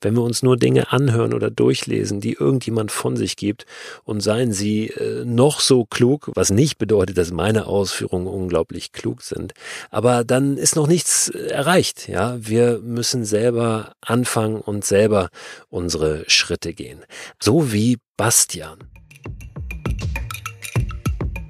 Wenn 0.00 0.14
wir 0.14 0.22
uns 0.22 0.42
nur 0.42 0.56
Dinge 0.56 0.92
anhören 0.92 1.32
oder 1.32 1.50
durchlesen, 1.50 2.20
die 2.20 2.34
irgendjemand 2.34 2.92
von 2.92 3.16
sich 3.16 3.36
gibt 3.36 3.66
und 4.04 4.20
seien 4.20 4.52
sie 4.52 4.88
äh, 4.88 5.24
noch 5.24 5.60
so 5.60 5.84
klug, 5.84 6.30
was 6.34 6.50
nicht 6.50 6.78
bedeutet, 6.78 7.18
dass 7.18 7.32
meine 7.32 7.66
Ausführungen 7.66 8.26
unglaublich 8.26 8.92
klug 8.92 9.22
sind, 9.22 9.54
aber 9.90 10.24
dann 10.24 10.56
ist 10.56 10.76
noch 10.76 10.86
nichts 10.86 11.28
äh, 11.28 11.46
erreicht, 11.48 12.08
ja? 12.08 12.36
Wir 12.38 12.80
müssen 12.82 13.24
selber 13.24 13.94
anfangen 14.00 14.60
und 14.60 14.84
selber 14.84 15.30
unsere 15.70 16.24
Schritte 16.28 16.74
gehen. 16.74 17.00
So 17.40 17.72
wie 17.72 17.98
Bastian. 18.16 18.78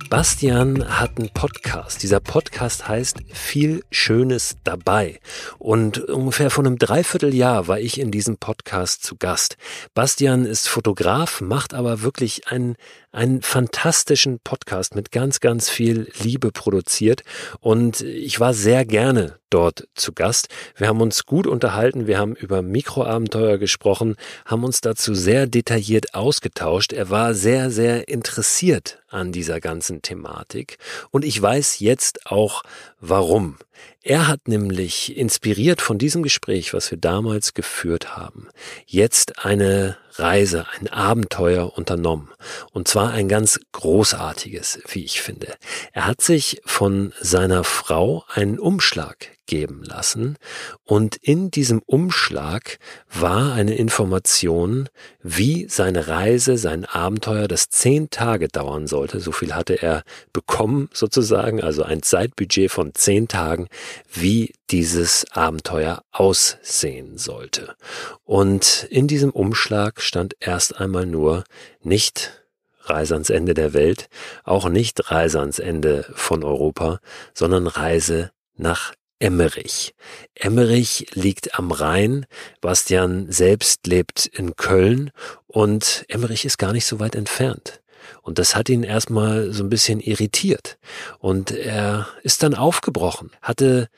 Bastian 0.08 1.00
hat 1.00 1.18
einen 1.18 1.30
Podcast. 1.30 2.02
Dieser 2.02 2.20
Podcast 2.20 2.86
heißt 2.86 3.18
Viel 3.32 3.82
Schönes 3.90 4.56
dabei. 4.62 5.18
Und 5.58 5.98
ungefähr 5.98 6.50
vor 6.50 6.64
einem 6.64 6.78
Dreivierteljahr 6.78 7.66
war 7.66 7.80
ich 7.80 7.98
in 7.98 8.12
diesem 8.12 8.36
Podcast 8.36 9.02
zu 9.02 9.16
Gast. 9.16 9.56
Bastian 9.94 10.44
ist 10.44 10.68
Fotograf, 10.68 11.40
macht 11.40 11.74
aber 11.74 12.02
wirklich 12.02 12.46
einen, 12.48 12.76
einen 13.16 13.40
fantastischen 13.40 14.40
Podcast 14.40 14.94
mit 14.94 15.10
ganz, 15.10 15.40
ganz 15.40 15.70
viel 15.70 16.12
Liebe 16.22 16.52
produziert. 16.52 17.24
Und 17.60 18.02
ich 18.02 18.38
war 18.40 18.52
sehr 18.52 18.84
gerne 18.84 19.38
dort 19.48 19.88
zu 19.94 20.12
Gast. 20.12 20.48
Wir 20.76 20.88
haben 20.88 21.00
uns 21.00 21.24
gut 21.24 21.46
unterhalten, 21.46 22.06
wir 22.06 22.18
haben 22.18 22.34
über 22.34 22.60
Mikroabenteuer 22.60 23.56
gesprochen, 23.56 24.16
haben 24.44 24.64
uns 24.64 24.82
dazu 24.82 25.14
sehr 25.14 25.46
detailliert 25.46 26.14
ausgetauscht. 26.14 26.92
Er 26.92 27.08
war 27.08 27.32
sehr, 27.32 27.70
sehr 27.70 28.08
interessiert 28.08 29.02
an 29.08 29.32
dieser 29.32 29.60
ganzen 29.60 30.02
Thematik 30.02 30.78
und 31.10 31.24
ich 31.24 31.40
weiß 31.40 31.78
jetzt 31.78 32.26
auch 32.26 32.62
warum. 33.00 33.56
Er 34.02 34.28
hat 34.28 34.46
nämlich 34.46 35.16
inspiriert 35.16 35.80
von 35.80 35.96
diesem 35.96 36.22
Gespräch, 36.22 36.74
was 36.74 36.90
wir 36.90 36.98
damals 36.98 37.54
geführt 37.54 38.16
haben, 38.16 38.48
jetzt 38.86 39.44
eine 39.44 39.96
Reise, 40.18 40.66
ein 40.78 40.88
Abenteuer 40.88 41.76
unternommen. 41.76 42.30
Und 42.72 42.88
zwar 42.88 43.10
ein 43.12 43.28
ganz 43.28 43.60
großartiges, 43.72 44.80
wie 44.88 45.04
ich 45.04 45.20
finde. 45.20 45.54
Er 45.92 46.06
hat 46.06 46.20
sich 46.20 46.60
von 46.64 47.12
seiner 47.20 47.64
Frau 47.64 48.24
einen 48.32 48.58
Umschlag 48.58 49.30
geben 49.46 49.82
lassen. 49.84 50.36
Und 50.84 51.16
in 51.16 51.50
diesem 51.50 51.80
Umschlag 51.86 52.78
war 53.12 53.52
eine 53.52 53.74
Information, 53.76 54.88
wie 55.22 55.66
seine 55.68 56.08
Reise, 56.08 56.58
sein 56.58 56.84
Abenteuer, 56.84 57.48
das 57.48 57.68
zehn 57.68 58.10
Tage 58.10 58.48
dauern 58.48 58.86
sollte. 58.86 59.20
So 59.20 59.32
viel 59.32 59.54
hatte 59.54 59.82
er 59.82 60.02
bekommen 60.32 60.88
sozusagen, 60.92 61.62
also 61.62 61.82
ein 61.82 62.02
Zeitbudget 62.02 62.70
von 62.70 62.94
zehn 62.94 63.28
Tagen, 63.28 63.68
wie 64.12 64.52
dieses 64.70 65.24
Abenteuer 65.32 66.02
aussehen 66.10 67.18
sollte. 67.18 67.76
Und 68.24 68.86
in 68.90 69.06
diesem 69.06 69.30
Umschlag 69.30 70.00
stand 70.00 70.36
erst 70.40 70.80
einmal 70.80 71.06
nur 71.06 71.44
nicht 71.82 72.42
Reise 72.88 73.14
ans 73.14 73.30
Ende 73.30 73.54
der 73.54 73.74
Welt, 73.74 74.08
auch 74.44 74.68
nicht 74.68 75.10
Reise 75.10 75.40
ans 75.40 75.58
Ende 75.58 76.06
von 76.14 76.44
Europa, 76.44 77.00
sondern 77.34 77.66
Reise 77.66 78.30
nach 78.56 78.92
Emmerich. 79.18 79.94
Emmerich 80.34 81.06
liegt 81.12 81.58
am 81.58 81.70
Rhein. 81.72 82.26
Bastian 82.60 83.30
selbst 83.30 83.86
lebt 83.86 84.26
in 84.26 84.56
Köln 84.56 85.10
und 85.46 86.04
Emmerich 86.08 86.44
ist 86.44 86.58
gar 86.58 86.72
nicht 86.72 86.86
so 86.86 87.00
weit 87.00 87.14
entfernt. 87.14 87.80
Und 88.22 88.38
das 88.38 88.54
hat 88.54 88.68
ihn 88.68 88.82
erstmal 88.82 89.52
so 89.52 89.64
ein 89.64 89.70
bisschen 89.70 90.00
irritiert. 90.00 90.78
Und 91.18 91.50
er 91.50 92.08
ist 92.22 92.42
dann 92.42 92.54
aufgebrochen, 92.54 93.30
hatte 93.42 93.88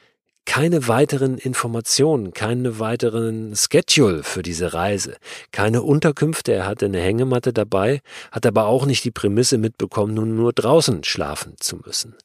keine 0.44 0.88
weiteren 0.88 1.36
Informationen, 1.36 2.32
keine 2.32 2.78
weiteren 2.78 3.54
Schedule 3.54 4.22
für 4.22 4.42
diese 4.42 4.72
Reise, 4.72 5.16
keine 5.52 5.82
Unterkünfte. 5.82 6.52
Er 6.52 6.66
hatte 6.66 6.86
eine 6.86 7.00
Hängematte 7.00 7.52
dabei, 7.52 8.00
hat 8.32 8.46
aber 8.46 8.66
auch 8.66 8.86
nicht 8.86 9.04
die 9.04 9.10
Prämisse 9.10 9.58
mitbekommen, 9.58 10.14
nun 10.14 10.36
nur 10.36 10.52
draußen 10.52 11.04
schlafen 11.04 11.56
zu 11.60 11.76
müssen. 11.76 12.16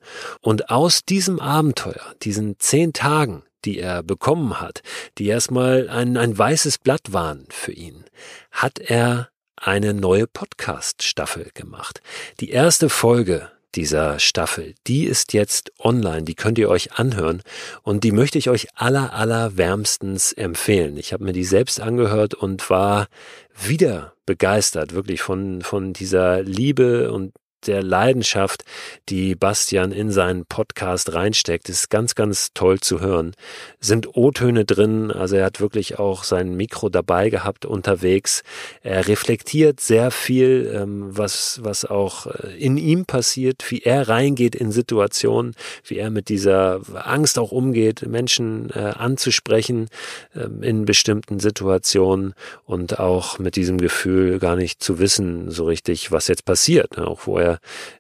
Und 0.42 0.70
aus 0.70 1.04
diesem 1.06 1.40
Abenteuer, 1.40 2.16
diesen 2.22 2.58
zehn 2.60 2.94
Tagen, 2.94 3.44
die 3.66 3.80
er 3.80 4.04
bekommen 4.04 4.60
hat, 4.60 4.82
die 5.18 5.28
erstmal 5.28 5.90
ein, 5.90 6.18
ein 6.18 6.38
weißes 6.38 6.78
Blatt 6.78 7.12
waren 7.14 7.46
für 7.50 7.72
ihn, 7.72 8.06
hat 8.52 8.80
er 8.80 9.30
eine 9.56 9.94
neue 9.94 10.28
Podcast-Staffel 10.28 11.52
gemacht. 11.54 12.02
Die 12.40 12.50
erste 12.50 12.90
Folge 12.90 13.50
dieser 13.76 14.20
Staffel. 14.20 14.76
Die 14.88 15.06
ist 15.06 15.34
jetzt 15.34 15.72
online, 15.80 16.24
die 16.24 16.36
könnt 16.36 16.58
ihr 16.58 16.70
euch 16.70 16.94
anhören 16.94 17.42
und 17.82 18.04
die 18.04 18.12
möchte 18.12 18.38
ich 18.38 18.50
euch 18.50 18.68
aller, 18.76 19.14
aller 19.14 19.58
wärmstens 19.58 20.34
empfehlen. 20.34 20.98
Ich 20.98 21.14
habe 21.14 21.24
mir 21.24 21.34
die 21.34 21.44
selbst 21.44 21.80
angehört 21.80 22.34
und 22.34 22.70
war 22.70 23.08
wieder 23.56 24.14
begeistert, 24.26 24.94
wirklich 24.94 25.22
von, 25.22 25.62
von 25.62 25.94
dieser 25.94 26.44
Liebe 26.44 27.12
und 27.12 27.34
der 27.68 27.84
Leidenschaft, 27.84 28.64
die 29.10 29.36
Bastian 29.36 29.92
in 29.92 30.12
seinen 30.12 30.46
Podcast 30.46 31.14
reinsteckt, 31.14 31.70
ist 31.70 31.90
ganz, 31.90 32.16
ganz 32.16 32.52
toll 32.54 32.80
zu 32.80 33.00
hören. 33.00 33.34
Sind 33.80 34.16
O-Töne 34.16 34.66
drin, 34.66 35.12
also 35.12 35.36
er 35.36 35.46
hat 35.46 35.60
wirklich 35.60 36.00
auch 36.00 36.24
sein 36.24 36.56
Mikro 36.56 36.90
dabei 36.90 37.30
gehabt 37.30 37.66
unterwegs. 37.66 38.44
Er 38.82 39.08
reflektiert 39.08 39.80
sehr 39.80 40.12
viel, 40.12 40.72
ähm, 40.74 41.18
was, 41.18 41.60
was 41.64 41.86
auch 41.86 42.28
äh, 42.28 42.58
in 42.58 42.78
ihm 42.78 43.06
passiert, 43.06 43.70
wie 43.70 43.82
er 43.82 44.08
reingeht 44.08 44.56
in 44.56 44.72
Situationen, 44.72 45.56
wie 45.84 45.98
er 45.98 46.10
mit 46.10 46.30
dieser 46.30 46.82
Angst 46.94 47.40
auch 47.40 47.52
umgeht, 47.52 48.06
Menschen 48.08 48.70
äh, 48.72 48.80
anzusprechen 48.80 49.90
ähm, 50.36 50.64
in 50.64 50.86
bestimmten 50.86 51.40
Situationen 51.40 52.34
und 52.66 53.00
auch 53.00 53.40
mit 53.40 53.56
diesem 53.56 53.78
Gefühl 53.78 54.40
gar 54.40 54.56
nicht 54.56 54.84
zu 54.84 55.00
wissen 55.00 55.52
so 55.52 55.66
richtig, 55.66 56.12
was 56.12 56.28
jetzt 56.28 56.46
passiert, 56.46 56.98
ne? 56.98 57.08
auch 57.08 57.28
wo 57.28 57.38
er 57.38 57.53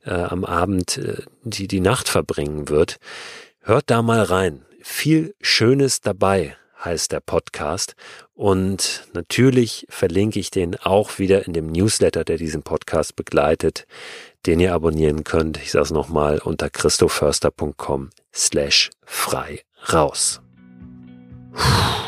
äh, 0.05 0.11
am 0.11 0.45
Abend 0.45 0.97
äh, 0.97 1.23
die, 1.43 1.67
die 1.67 1.79
Nacht 1.79 2.09
verbringen 2.09 2.69
wird. 2.69 2.97
Hört 3.61 3.89
da 3.89 4.01
mal 4.01 4.21
rein. 4.21 4.65
Viel 4.81 5.33
Schönes 5.41 6.01
dabei 6.01 6.57
heißt 6.83 7.11
der 7.11 7.21
Podcast. 7.21 7.95
Und 8.33 9.07
natürlich 9.13 9.85
verlinke 9.89 10.39
ich 10.39 10.51
den 10.51 10.75
auch 10.75 11.19
wieder 11.19 11.45
in 11.45 11.53
dem 11.53 11.67
Newsletter, 11.67 12.23
der 12.23 12.37
diesen 12.37 12.63
Podcast 12.63 13.15
begleitet, 13.15 13.85
den 14.45 14.59
ihr 14.59 14.73
abonnieren 14.73 15.23
könnt. 15.23 15.57
Ich 15.57 15.71
sage 15.71 15.83
es 15.83 15.91
nochmal 15.91 16.39
unter 16.39 16.69
christoförster.com 16.69 18.09
slash 18.33 18.89
frei 19.05 19.61
raus. 19.91 20.41
Puh. 21.53 22.02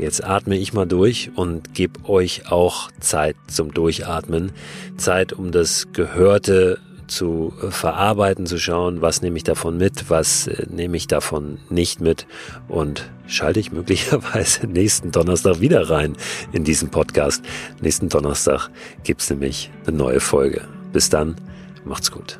Jetzt 0.00 0.24
atme 0.24 0.56
ich 0.56 0.72
mal 0.72 0.86
durch 0.86 1.30
und 1.34 1.74
gebe 1.74 2.08
euch 2.08 2.50
auch 2.50 2.90
Zeit 3.00 3.36
zum 3.48 3.74
Durchatmen. 3.74 4.52
Zeit, 4.96 5.34
um 5.34 5.52
das 5.52 5.92
Gehörte 5.92 6.78
zu 7.06 7.52
verarbeiten, 7.68 8.46
zu 8.46 8.58
schauen, 8.58 9.02
was 9.02 9.20
nehme 9.20 9.36
ich 9.36 9.44
davon 9.44 9.76
mit, 9.76 10.08
was 10.08 10.46
äh, 10.46 10.66
nehme 10.70 10.96
ich 10.96 11.06
davon 11.06 11.58
nicht 11.68 12.00
mit 12.00 12.26
und 12.68 13.10
schalte 13.26 13.60
ich 13.60 13.72
möglicherweise 13.72 14.66
nächsten 14.66 15.10
Donnerstag 15.10 15.60
wieder 15.60 15.90
rein 15.90 16.16
in 16.52 16.64
diesen 16.64 16.90
Podcast. 16.90 17.44
Nächsten 17.82 18.08
Donnerstag 18.08 18.70
gibt's 19.04 19.28
nämlich 19.28 19.70
eine 19.86 19.96
neue 19.96 20.20
Folge. 20.20 20.62
Bis 20.92 21.10
dann, 21.10 21.36
macht's 21.84 22.10
gut. 22.10 22.38